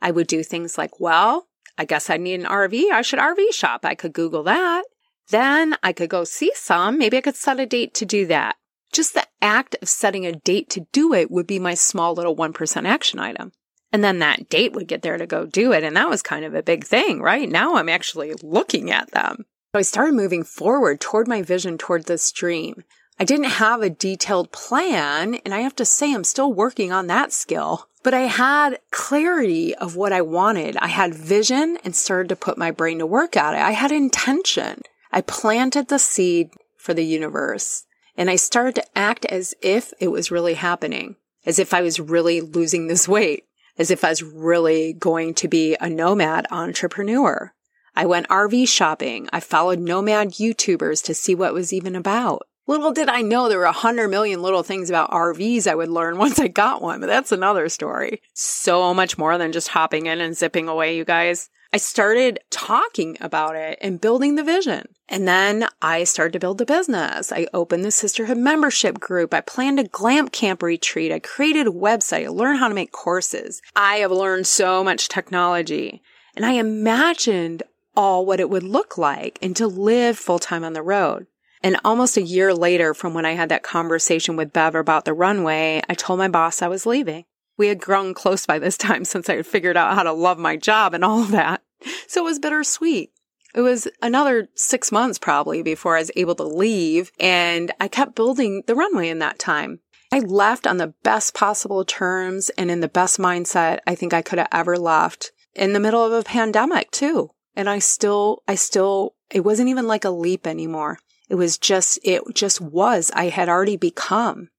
I 0.00 0.10
would 0.10 0.26
do 0.26 0.42
things 0.42 0.76
like, 0.76 0.98
well, 0.98 1.46
I 1.78 1.84
guess 1.84 2.10
I 2.10 2.16
need 2.16 2.40
an 2.40 2.46
RV. 2.46 2.90
I 2.92 3.02
should 3.02 3.18
RV 3.18 3.52
shop. 3.52 3.84
I 3.84 3.94
could 3.94 4.12
Google 4.12 4.42
that. 4.44 4.84
Then 5.28 5.76
I 5.82 5.92
could 5.92 6.10
go 6.10 6.24
see 6.24 6.52
some. 6.54 6.98
Maybe 6.98 7.16
I 7.16 7.22
could 7.22 7.36
set 7.36 7.60
a 7.60 7.66
date 7.66 7.94
to 7.94 8.04
do 8.04 8.26
that. 8.26 8.56
Just 8.92 9.14
the 9.14 9.26
act 9.40 9.76
of 9.80 9.88
setting 9.88 10.26
a 10.26 10.32
date 10.32 10.68
to 10.70 10.86
do 10.92 11.14
it 11.14 11.30
would 11.30 11.46
be 11.46 11.58
my 11.58 11.74
small 11.74 12.14
little 12.14 12.36
1% 12.36 12.86
action 12.86 13.18
item. 13.18 13.52
And 13.92 14.02
then 14.02 14.18
that 14.20 14.48
date 14.48 14.72
would 14.72 14.88
get 14.88 15.02
there 15.02 15.18
to 15.18 15.26
go 15.26 15.46
do 15.46 15.72
it. 15.72 15.84
And 15.84 15.96
that 15.96 16.08
was 16.08 16.22
kind 16.22 16.44
of 16.44 16.54
a 16.54 16.62
big 16.62 16.84
thing, 16.84 17.20
right? 17.20 17.48
Now 17.48 17.76
I'm 17.76 17.88
actually 17.88 18.34
looking 18.42 18.90
at 18.90 19.10
them. 19.12 19.44
So 19.74 19.78
I 19.78 19.82
started 19.82 20.14
moving 20.14 20.44
forward 20.44 21.00
toward 21.00 21.28
my 21.28 21.42
vision, 21.42 21.78
toward 21.78 22.04
this 22.04 22.30
dream. 22.32 22.84
I 23.18 23.24
didn't 23.24 23.44
have 23.44 23.82
a 23.82 23.90
detailed 23.90 24.52
plan, 24.52 25.36
and 25.44 25.54
I 25.54 25.60
have 25.60 25.76
to 25.76 25.84
say 25.84 26.12
I'm 26.12 26.24
still 26.24 26.52
working 26.52 26.92
on 26.92 27.06
that 27.06 27.32
skill. 27.32 27.88
But 28.02 28.14
I 28.14 28.22
had 28.22 28.80
clarity 28.90 29.74
of 29.74 29.94
what 29.94 30.12
I 30.12 30.22
wanted. 30.22 30.76
I 30.78 30.88
had 30.88 31.14
vision 31.14 31.78
and 31.84 31.94
started 31.94 32.28
to 32.30 32.36
put 32.36 32.58
my 32.58 32.72
brain 32.72 32.98
to 32.98 33.06
work 33.06 33.36
at 33.36 33.54
it. 33.54 33.60
I 33.60 33.72
had 33.72 33.92
intention. 33.92 34.82
I 35.12 35.20
planted 35.20 35.88
the 35.88 36.00
seed 36.00 36.50
for 36.76 36.94
the 36.94 37.04
universe 37.04 37.84
and 38.16 38.30
I 38.30 38.36
started 38.36 38.74
to 38.76 38.98
act 38.98 39.24
as 39.26 39.54
if 39.62 39.92
it 40.00 40.08
was 40.08 40.30
really 40.30 40.54
happening, 40.54 41.16
as 41.46 41.58
if 41.58 41.72
I 41.72 41.82
was 41.82 42.00
really 42.00 42.40
losing 42.40 42.86
this 42.86 43.08
weight, 43.08 43.44
as 43.78 43.90
if 43.90 44.04
I 44.04 44.10
was 44.10 44.22
really 44.22 44.92
going 44.92 45.34
to 45.34 45.48
be 45.48 45.76
a 45.80 45.88
nomad 45.88 46.46
entrepreneur. 46.50 47.52
I 47.94 48.06
went 48.06 48.28
RV 48.28 48.68
shopping. 48.68 49.28
I 49.32 49.40
followed 49.40 49.78
nomad 49.78 50.32
YouTubers 50.32 51.02
to 51.04 51.14
see 51.14 51.34
what 51.34 51.54
was 51.54 51.72
even 51.72 51.94
about. 51.94 52.46
Little 52.66 52.92
did 52.92 53.08
I 53.08 53.22
know 53.22 53.48
there 53.48 53.58
were 53.58 53.64
a 53.64 53.72
hundred 53.72 54.08
million 54.08 54.40
little 54.40 54.62
things 54.62 54.88
about 54.88 55.10
RVs 55.10 55.66
I 55.66 55.74
would 55.74 55.88
learn 55.88 56.18
once 56.18 56.38
I 56.38 56.48
got 56.48 56.82
one, 56.82 57.00
but 57.00 57.06
that's 57.06 57.32
another 57.32 57.68
story. 57.68 58.22
So 58.34 58.94
much 58.94 59.18
more 59.18 59.36
than 59.38 59.52
just 59.52 59.68
hopping 59.68 60.06
in 60.06 60.20
and 60.20 60.36
zipping 60.36 60.68
away, 60.68 60.96
you 60.96 61.04
guys. 61.04 61.50
I 61.74 61.78
started 61.78 62.38
talking 62.50 63.16
about 63.20 63.56
it 63.56 63.78
and 63.80 64.00
building 64.00 64.34
the 64.34 64.44
vision. 64.44 64.88
And 65.08 65.26
then 65.26 65.66
I 65.80 66.04
started 66.04 66.34
to 66.34 66.38
build 66.38 66.58
the 66.58 66.66
business. 66.66 67.32
I 67.32 67.46
opened 67.54 67.84
the 67.84 67.90
sisterhood 67.90 68.36
membership 68.36 69.00
group. 69.00 69.32
I 69.32 69.40
planned 69.40 69.80
a 69.80 69.84
glam 69.84 70.28
camp 70.28 70.62
retreat. 70.62 71.12
I 71.12 71.18
created 71.18 71.66
a 71.66 71.70
website. 71.70 72.24
I 72.24 72.28
learned 72.28 72.58
how 72.58 72.68
to 72.68 72.74
make 72.74 72.92
courses. 72.92 73.62
I 73.74 73.96
have 73.96 74.12
learned 74.12 74.46
so 74.46 74.84
much 74.84 75.08
technology 75.08 76.02
and 76.36 76.44
I 76.44 76.52
imagined 76.52 77.62
all 77.96 78.24
what 78.24 78.40
it 78.40 78.50
would 78.50 78.62
look 78.62 78.96
like 78.96 79.38
and 79.42 79.56
to 79.56 79.66
live 79.66 80.18
full 80.18 80.38
time 80.38 80.64
on 80.64 80.72
the 80.74 80.82
road. 80.82 81.26
And 81.62 81.78
almost 81.84 82.16
a 82.16 82.22
year 82.22 82.52
later 82.52 82.92
from 82.92 83.14
when 83.14 83.24
I 83.24 83.32
had 83.32 83.48
that 83.50 83.62
conversation 83.62 84.36
with 84.36 84.52
Bev 84.52 84.74
about 84.74 85.04
the 85.04 85.14
runway, 85.14 85.80
I 85.88 85.94
told 85.94 86.18
my 86.18 86.28
boss 86.28 86.60
I 86.60 86.68
was 86.68 86.86
leaving. 86.86 87.24
We 87.56 87.68
had 87.68 87.80
grown 87.80 88.14
close 88.14 88.46
by 88.46 88.58
this 88.58 88.76
time 88.76 89.04
since 89.06 89.28
I 89.28 89.36
had 89.36 89.46
figured 89.46 89.76
out 89.76 89.94
how 89.94 90.02
to 90.02 90.12
love 90.12 90.38
my 90.38 90.56
job 90.56 90.94
and 90.94 91.04
all 91.04 91.22
of 91.22 91.30
that. 91.30 91.62
So 92.06 92.22
it 92.22 92.24
was 92.24 92.38
bittersweet. 92.38 93.12
It 93.54 93.60
was 93.60 93.86
another 94.00 94.48
six 94.54 94.90
months 94.90 95.18
probably 95.18 95.62
before 95.62 95.96
I 95.96 96.00
was 96.00 96.10
able 96.16 96.34
to 96.36 96.44
leave 96.44 97.12
and 97.20 97.70
I 97.78 97.88
kept 97.88 98.14
building 98.14 98.62
the 98.66 98.74
runway 98.74 99.08
in 99.08 99.18
that 99.18 99.38
time. 99.38 99.80
I 100.10 100.20
left 100.20 100.66
on 100.66 100.78
the 100.78 100.94
best 101.02 101.34
possible 101.34 101.84
terms 101.84 102.50
and 102.50 102.70
in 102.70 102.80
the 102.80 102.88
best 102.88 103.18
mindset 103.18 103.80
I 103.86 103.94
think 103.94 104.14
I 104.14 104.22
could 104.22 104.38
have 104.38 104.48
ever 104.52 104.78
left 104.78 105.32
in 105.54 105.74
the 105.74 105.80
middle 105.80 106.04
of 106.04 106.12
a 106.12 106.22
pandemic 106.22 106.90
too. 106.90 107.30
And 107.54 107.68
I 107.68 107.78
still, 107.78 108.42
I 108.48 108.54
still, 108.54 109.14
it 109.30 109.40
wasn't 109.40 109.68
even 109.68 109.86
like 109.86 110.04
a 110.04 110.10
leap 110.10 110.46
anymore. 110.46 110.98
It 111.32 111.36
was 111.36 111.56
just, 111.56 111.98
it 112.02 112.22
just 112.34 112.60
was. 112.60 113.10
I 113.14 113.30
had 113.30 113.48
already 113.48 113.78
become. 113.78 114.50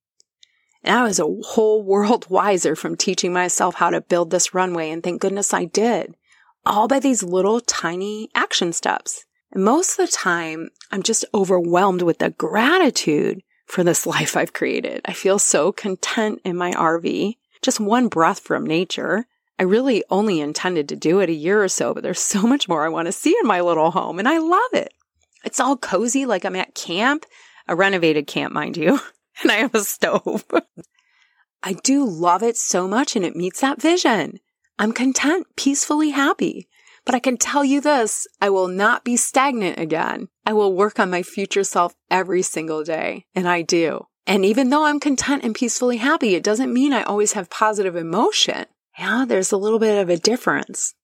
And 0.82 0.98
I 0.98 1.04
was 1.04 1.20
a 1.20 1.36
whole 1.44 1.80
world 1.84 2.26
wiser 2.28 2.74
from 2.74 2.96
teaching 2.96 3.32
myself 3.32 3.76
how 3.76 3.90
to 3.90 4.00
build 4.00 4.30
this 4.30 4.54
runway. 4.54 4.90
And 4.90 5.00
thank 5.00 5.20
goodness 5.20 5.54
I 5.54 5.66
did. 5.66 6.16
All 6.66 6.88
by 6.88 6.98
these 6.98 7.22
little 7.22 7.60
tiny 7.60 8.28
action 8.34 8.72
steps. 8.72 9.24
And 9.52 9.64
most 9.64 9.96
of 9.96 10.04
the 10.04 10.10
time, 10.10 10.70
I'm 10.90 11.04
just 11.04 11.24
overwhelmed 11.32 12.02
with 12.02 12.18
the 12.18 12.30
gratitude 12.30 13.44
for 13.66 13.84
this 13.84 14.04
life 14.14 14.36
I've 14.36 14.52
created. 14.52 15.00
I 15.04 15.12
feel 15.12 15.38
so 15.38 15.70
content 15.70 16.40
in 16.44 16.56
my 16.56 16.72
RV, 16.72 17.36
just 17.62 17.78
one 17.78 18.08
breath 18.08 18.40
from 18.40 18.66
nature. 18.66 19.28
I 19.60 19.62
really 19.62 20.02
only 20.10 20.40
intended 20.40 20.88
to 20.88 20.96
do 20.96 21.20
it 21.20 21.28
a 21.30 21.34
year 21.34 21.62
or 21.62 21.68
so, 21.68 21.94
but 21.94 22.02
there's 22.02 22.18
so 22.18 22.42
much 22.42 22.68
more 22.68 22.84
I 22.84 22.88
want 22.88 23.06
to 23.06 23.12
see 23.12 23.36
in 23.40 23.46
my 23.46 23.60
little 23.60 23.92
home 23.92 24.18
and 24.18 24.28
I 24.28 24.38
love 24.38 24.72
it. 24.72 24.92
It's 25.44 25.60
all 25.60 25.76
cozy, 25.76 26.26
like 26.26 26.44
I'm 26.44 26.56
at 26.56 26.74
camp, 26.74 27.26
a 27.68 27.76
renovated 27.76 28.26
camp, 28.26 28.52
mind 28.52 28.76
you, 28.76 29.00
and 29.42 29.50
I 29.50 29.56
have 29.56 29.74
a 29.74 29.80
stove. 29.80 30.44
I 31.62 31.72
do 31.72 32.04
love 32.04 32.42
it 32.42 32.56
so 32.56 32.86
much 32.86 33.16
and 33.16 33.24
it 33.24 33.36
meets 33.36 33.60
that 33.60 33.80
vision. 33.80 34.40
I'm 34.78 34.92
content, 34.92 35.46
peacefully 35.56 36.10
happy. 36.10 36.68
But 37.04 37.14
I 37.14 37.18
can 37.18 37.36
tell 37.36 37.64
you 37.64 37.80
this, 37.80 38.26
I 38.40 38.50
will 38.50 38.68
not 38.68 39.04
be 39.04 39.16
stagnant 39.16 39.78
again. 39.78 40.28
I 40.46 40.54
will 40.54 40.72
work 40.72 40.98
on 40.98 41.10
my 41.10 41.22
future 41.22 41.64
self 41.64 41.94
every 42.10 42.42
single 42.42 42.82
day. 42.82 43.26
And 43.34 43.48
I 43.48 43.62
do. 43.62 44.06
And 44.26 44.44
even 44.44 44.70
though 44.70 44.84
I'm 44.84 45.00
content 45.00 45.44
and 45.44 45.54
peacefully 45.54 45.98
happy, 45.98 46.34
it 46.34 46.42
doesn't 46.42 46.72
mean 46.72 46.92
I 46.92 47.02
always 47.02 47.34
have 47.34 47.50
positive 47.50 47.94
emotion. 47.94 48.64
Yeah, 48.98 49.24
there's 49.28 49.52
a 49.52 49.58
little 49.58 49.78
bit 49.78 50.00
of 50.00 50.08
a 50.08 50.16
difference, 50.16 50.94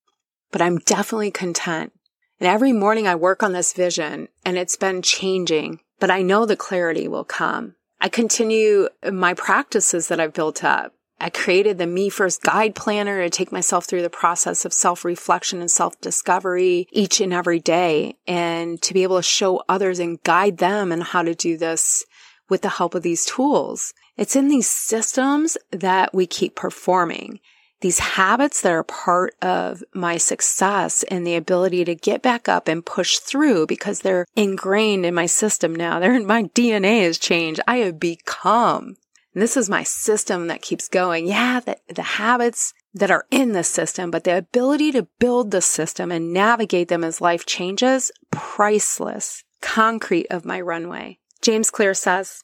but 0.52 0.62
I'm 0.62 0.78
definitely 0.78 1.30
content. 1.30 1.92
And 2.40 2.48
every 2.48 2.72
morning 2.72 3.06
I 3.06 3.14
work 3.16 3.42
on 3.42 3.52
this 3.52 3.74
vision 3.74 4.28
and 4.46 4.56
it's 4.56 4.76
been 4.76 5.02
changing, 5.02 5.80
but 5.98 6.10
I 6.10 6.22
know 6.22 6.46
the 6.46 6.56
clarity 6.56 7.06
will 7.06 7.24
come. 7.24 7.74
I 8.00 8.08
continue 8.08 8.88
my 9.12 9.34
practices 9.34 10.08
that 10.08 10.20
I've 10.20 10.32
built 10.32 10.64
up. 10.64 10.94
I 11.22 11.28
created 11.28 11.76
the 11.76 11.86
Me 11.86 12.08
First 12.08 12.42
Guide 12.42 12.74
Planner 12.74 13.22
to 13.22 13.28
take 13.28 13.52
myself 13.52 13.84
through 13.84 14.00
the 14.00 14.08
process 14.08 14.64
of 14.64 14.72
self 14.72 15.04
reflection 15.04 15.60
and 15.60 15.70
self 15.70 16.00
discovery 16.00 16.88
each 16.92 17.20
and 17.20 17.34
every 17.34 17.60
day 17.60 18.16
and 18.26 18.80
to 18.80 18.94
be 18.94 19.02
able 19.02 19.18
to 19.18 19.22
show 19.22 19.62
others 19.68 19.98
and 19.98 20.22
guide 20.22 20.56
them 20.56 20.92
in 20.92 21.02
how 21.02 21.22
to 21.22 21.34
do 21.34 21.58
this 21.58 22.06
with 22.48 22.62
the 22.62 22.70
help 22.70 22.94
of 22.94 23.02
these 23.02 23.26
tools. 23.26 23.92
It's 24.16 24.34
in 24.34 24.48
these 24.48 24.68
systems 24.68 25.58
that 25.70 26.14
we 26.14 26.26
keep 26.26 26.54
performing 26.54 27.40
these 27.80 27.98
habits 27.98 28.60
that 28.60 28.72
are 28.72 28.84
part 28.84 29.34
of 29.42 29.82
my 29.94 30.16
success 30.16 31.02
and 31.04 31.26
the 31.26 31.36
ability 31.36 31.84
to 31.84 31.94
get 31.94 32.22
back 32.22 32.48
up 32.48 32.68
and 32.68 32.84
push 32.84 33.18
through 33.18 33.66
because 33.66 34.00
they're 34.00 34.26
ingrained 34.36 35.06
in 35.06 35.14
my 35.14 35.26
system 35.26 35.74
now. 35.74 35.98
They're 36.00 36.14
in 36.14 36.26
my 36.26 36.44
DNA 36.44 37.02
has 37.02 37.18
changed. 37.18 37.60
I 37.66 37.78
have 37.78 37.98
become. 37.98 38.96
And 39.34 39.42
this 39.42 39.56
is 39.56 39.70
my 39.70 39.82
system 39.82 40.48
that 40.48 40.62
keeps 40.62 40.88
going. 40.88 41.26
Yeah, 41.26 41.60
the, 41.60 41.78
the 41.88 42.02
habits 42.02 42.74
that 42.92 43.10
are 43.10 43.26
in 43.30 43.52
the 43.52 43.62
system, 43.62 44.10
but 44.10 44.24
the 44.24 44.36
ability 44.36 44.92
to 44.92 45.06
build 45.18 45.50
the 45.50 45.60
system 45.60 46.10
and 46.10 46.32
navigate 46.32 46.88
them 46.88 47.04
as 47.04 47.20
life 47.20 47.46
changes, 47.46 48.10
priceless, 48.30 49.44
concrete 49.60 50.26
of 50.30 50.44
my 50.44 50.60
runway. 50.60 51.18
James 51.40 51.70
Clear 51.70 51.94
says, 51.94 52.42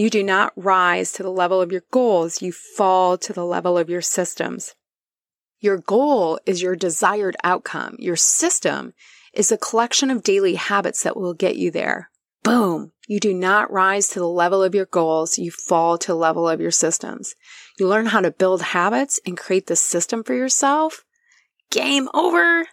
you 0.00 0.08
do 0.08 0.24
not 0.24 0.54
rise 0.56 1.12
to 1.12 1.22
the 1.22 1.30
level 1.30 1.60
of 1.60 1.70
your 1.70 1.82
goals, 1.90 2.40
you 2.40 2.52
fall 2.52 3.18
to 3.18 3.34
the 3.34 3.44
level 3.44 3.76
of 3.76 3.90
your 3.90 4.00
systems. 4.00 4.74
Your 5.58 5.76
goal 5.76 6.40
is 6.46 6.62
your 6.62 6.74
desired 6.74 7.36
outcome. 7.44 7.96
Your 7.98 8.16
system 8.16 8.94
is 9.34 9.52
a 9.52 9.58
collection 9.58 10.10
of 10.10 10.22
daily 10.22 10.54
habits 10.54 11.02
that 11.02 11.18
will 11.18 11.34
get 11.34 11.56
you 11.56 11.70
there. 11.70 12.08
Boom. 12.42 12.92
You 13.08 13.20
do 13.20 13.34
not 13.34 13.70
rise 13.70 14.08
to 14.08 14.20
the 14.20 14.26
level 14.26 14.62
of 14.62 14.74
your 14.74 14.86
goals. 14.86 15.38
You 15.38 15.50
fall 15.50 15.98
to 15.98 16.12
the 16.12 16.14
level 16.14 16.48
of 16.48 16.62
your 16.62 16.70
systems. 16.70 17.34
You 17.78 17.86
learn 17.86 18.06
how 18.06 18.22
to 18.22 18.30
build 18.30 18.62
habits 18.62 19.20
and 19.26 19.36
create 19.36 19.66
the 19.66 19.76
system 19.76 20.24
for 20.24 20.32
yourself. 20.32 21.04
Game 21.70 22.08
over. 22.14 22.68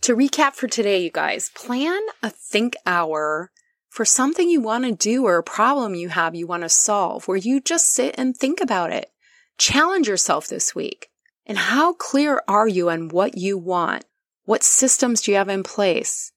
To 0.00 0.16
recap 0.16 0.54
for 0.54 0.66
today, 0.66 1.04
you 1.04 1.12
guys, 1.12 1.50
plan 1.54 2.00
a 2.20 2.30
think 2.30 2.74
hour 2.84 3.52
for 3.94 4.04
something 4.04 4.50
you 4.50 4.60
want 4.60 4.82
to 4.84 4.90
do 4.90 5.24
or 5.24 5.38
a 5.38 5.42
problem 5.44 5.94
you 5.94 6.08
have 6.08 6.34
you 6.34 6.48
want 6.48 6.64
to 6.64 6.68
solve 6.68 7.28
where 7.28 7.36
you 7.36 7.60
just 7.60 7.92
sit 7.92 8.12
and 8.18 8.36
think 8.36 8.60
about 8.60 8.92
it. 8.92 9.08
Challenge 9.56 10.08
yourself 10.08 10.48
this 10.48 10.74
week. 10.74 11.10
And 11.46 11.56
how 11.56 11.92
clear 11.92 12.42
are 12.48 12.66
you 12.66 12.90
on 12.90 13.06
what 13.06 13.38
you 13.38 13.56
want? 13.56 14.04
What 14.46 14.64
systems 14.64 15.22
do 15.22 15.30
you 15.30 15.36
have 15.36 15.48
in 15.48 15.62
place? 15.62 16.32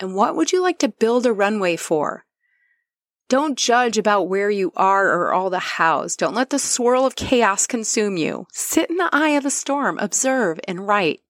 And 0.00 0.14
what 0.14 0.36
would 0.36 0.52
you 0.52 0.62
like 0.62 0.78
to 0.78 0.88
build 0.88 1.26
a 1.26 1.34
runway 1.34 1.76
for? 1.76 2.24
Don't 3.28 3.58
judge 3.58 3.98
about 3.98 4.30
where 4.30 4.48
you 4.48 4.72
are 4.74 5.06
or 5.06 5.34
all 5.34 5.50
the 5.50 5.58
hows. 5.58 6.16
Don't 6.16 6.34
let 6.34 6.48
the 6.48 6.58
swirl 6.58 7.04
of 7.04 7.14
chaos 7.14 7.66
consume 7.66 8.16
you. 8.16 8.46
Sit 8.54 8.88
in 8.88 8.96
the 8.96 9.10
eye 9.12 9.36
of 9.36 9.42
the 9.42 9.50
storm, 9.50 9.98
observe 9.98 10.58
and 10.66 10.88
write. 10.88 11.20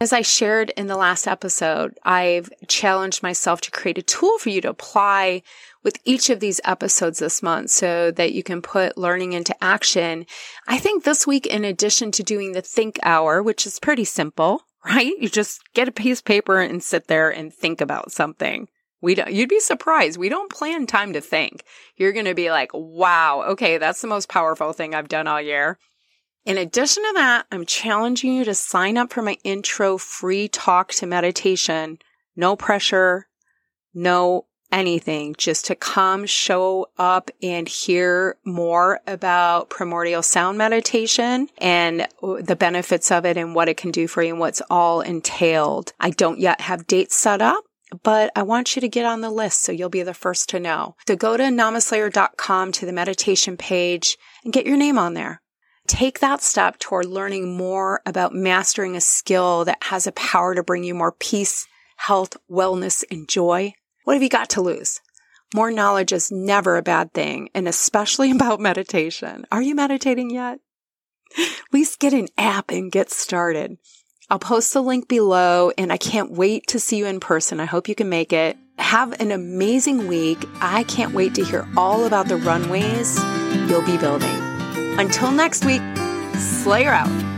As 0.00 0.12
I 0.12 0.22
shared 0.22 0.70
in 0.70 0.88
the 0.88 0.96
last 0.96 1.26
episode, 1.26 1.96
I've 2.02 2.50
challenged 2.66 3.22
myself 3.22 3.60
to 3.62 3.70
create 3.70 3.96
a 3.96 4.02
tool 4.02 4.38
for 4.38 4.50
you 4.50 4.60
to 4.62 4.70
apply 4.70 5.42
with 5.84 5.98
each 6.04 6.30
of 6.30 6.40
these 6.40 6.60
episodes 6.64 7.20
this 7.20 7.42
month 7.42 7.70
so 7.70 8.10
that 8.10 8.32
you 8.32 8.42
can 8.42 8.60
put 8.60 8.98
learning 8.98 9.34
into 9.34 9.54
action. 9.62 10.26
I 10.66 10.78
think 10.78 11.04
this 11.04 11.26
week, 11.26 11.46
in 11.46 11.64
addition 11.64 12.10
to 12.12 12.24
doing 12.24 12.52
the 12.52 12.62
think 12.62 12.98
hour, 13.04 13.42
which 13.42 13.66
is 13.66 13.78
pretty 13.78 14.04
simple, 14.04 14.62
right? 14.84 15.14
You 15.20 15.28
just 15.28 15.60
get 15.74 15.88
a 15.88 15.92
piece 15.92 16.18
of 16.18 16.24
paper 16.24 16.60
and 16.60 16.82
sit 16.82 17.06
there 17.06 17.30
and 17.30 17.54
think 17.54 17.80
about 17.80 18.10
something. 18.10 18.68
We 19.00 19.14
don't, 19.14 19.32
you'd 19.32 19.48
be 19.48 19.60
surprised. 19.60 20.18
We 20.18 20.28
don't 20.28 20.50
plan 20.50 20.86
time 20.86 21.12
to 21.12 21.20
think. 21.20 21.62
You're 21.96 22.12
going 22.12 22.24
to 22.24 22.34
be 22.34 22.50
like, 22.50 22.70
wow, 22.72 23.44
okay, 23.48 23.78
that's 23.78 24.00
the 24.00 24.08
most 24.08 24.28
powerful 24.28 24.72
thing 24.72 24.94
I've 24.94 25.08
done 25.08 25.28
all 25.28 25.40
year. 25.40 25.78
In 26.44 26.58
addition 26.58 27.02
to 27.02 27.12
that, 27.14 27.46
I'm 27.50 27.64
challenging 27.64 28.34
you 28.34 28.44
to 28.44 28.54
sign 28.54 28.98
up 28.98 29.12
for 29.12 29.22
my 29.22 29.38
intro 29.44 29.96
free 29.96 30.46
talk 30.46 30.92
to 30.94 31.06
meditation. 31.06 31.98
No 32.36 32.54
pressure, 32.54 33.28
no 33.94 34.44
anything, 34.70 35.34
just 35.38 35.64
to 35.66 35.74
come 35.74 36.26
show 36.26 36.88
up 36.98 37.30
and 37.42 37.66
hear 37.66 38.36
more 38.44 39.00
about 39.06 39.70
primordial 39.70 40.22
sound 40.22 40.58
meditation 40.58 41.48
and 41.56 42.06
the 42.20 42.56
benefits 42.56 43.10
of 43.10 43.24
it 43.24 43.38
and 43.38 43.54
what 43.54 43.70
it 43.70 43.78
can 43.78 43.90
do 43.90 44.06
for 44.06 44.22
you 44.22 44.32
and 44.32 44.40
what's 44.40 44.60
all 44.68 45.00
entailed. 45.00 45.94
I 45.98 46.10
don't 46.10 46.40
yet 46.40 46.60
have 46.60 46.86
dates 46.86 47.14
set 47.14 47.40
up. 47.40 47.64
But 48.02 48.32
I 48.34 48.42
want 48.42 48.74
you 48.74 48.80
to 48.80 48.88
get 48.88 49.06
on 49.06 49.20
the 49.20 49.30
list 49.30 49.62
so 49.62 49.70
you'll 49.70 49.88
be 49.88 50.02
the 50.02 50.14
first 50.14 50.48
to 50.48 50.58
know. 50.58 50.96
So 51.06 51.14
go 51.14 51.36
to 51.36 51.44
namaslayer.com 51.44 52.72
to 52.72 52.86
the 52.86 52.92
meditation 52.92 53.56
page 53.56 54.18
and 54.42 54.52
get 54.52 54.66
your 54.66 54.76
name 54.76 54.98
on 54.98 55.14
there 55.14 55.40
take 55.86 56.20
that 56.20 56.42
step 56.42 56.78
toward 56.78 57.06
learning 57.06 57.56
more 57.56 58.00
about 58.06 58.34
mastering 58.34 58.96
a 58.96 59.00
skill 59.00 59.64
that 59.64 59.82
has 59.84 60.06
a 60.06 60.12
power 60.12 60.54
to 60.54 60.62
bring 60.62 60.84
you 60.84 60.94
more 60.94 61.12
peace, 61.12 61.66
health, 61.96 62.36
wellness, 62.50 63.04
and 63.10 63.28
joy, 63.28 63.74
what 64.04 64.14
have 64.14 64.22
you 64.22 64.28
got 64.28 64.50
to 64.50 64.60
lose? 64.60 65.00
More 65.54 65.70
knowledge 65.70 66.12
is 66.12 66.30
never 66.30 66.76
a 66.76 66.82
bad 66.82 67.12
thing, 67.12 67.48
and 67.54 67.66
especially 67.66 68.30
about 68.32 68.60
meditation. 68.60 69.46
Are 69.50 69.62
you 69.62 69.74
meditating 69.74 70.30
yet? 70.30 70.60
At 71.38 71.72
least 71.72 71.98
get 71.98 72.12
an 72.12 72.28
app 72.38 72.70
and 72.70 72.92
get 72.92 73.10
started. 73.10 73.78
I'll 74.30 74.38
post 74.38 74.72
the 74.72 74.82
link 74.82 75.08
below, 75.08 75.72
and 75.76 75.92
I 75.92 75.96
can't 75.96 76.32
wait 76.32 76.66
to 76.68 76.80
see 76.80 76.98
you 76.98 77.06
in 77.06 77.20
person. 77.20 77.60
I 77.60 77.66
hope 77.66 77.88
you 77.88 77.94
can 77.94 78.08
make 78.08 78.32
it. 78.32 78.56
Have 78.78 79.20
an 79.20 79.30
amazing 79.30 80.08
week. 80.08 80.38
I 80.60 80.84
can't 80.84 81.14
wait 81.14 81.34
to 81.34 81.44
hear 81.44 81.68
all 81.76 82.06
about 82.06 82.28
the 82.28 82.36
runways 82.36 83.18
you'll 83.68 83.84
be 83.84 83.96
building. 83.98 84.53
Until 84.98 85.32
next 85.32 85.64
week, 85.64 85.82
Slayer 86.38 86.92
out. 86.92 87.33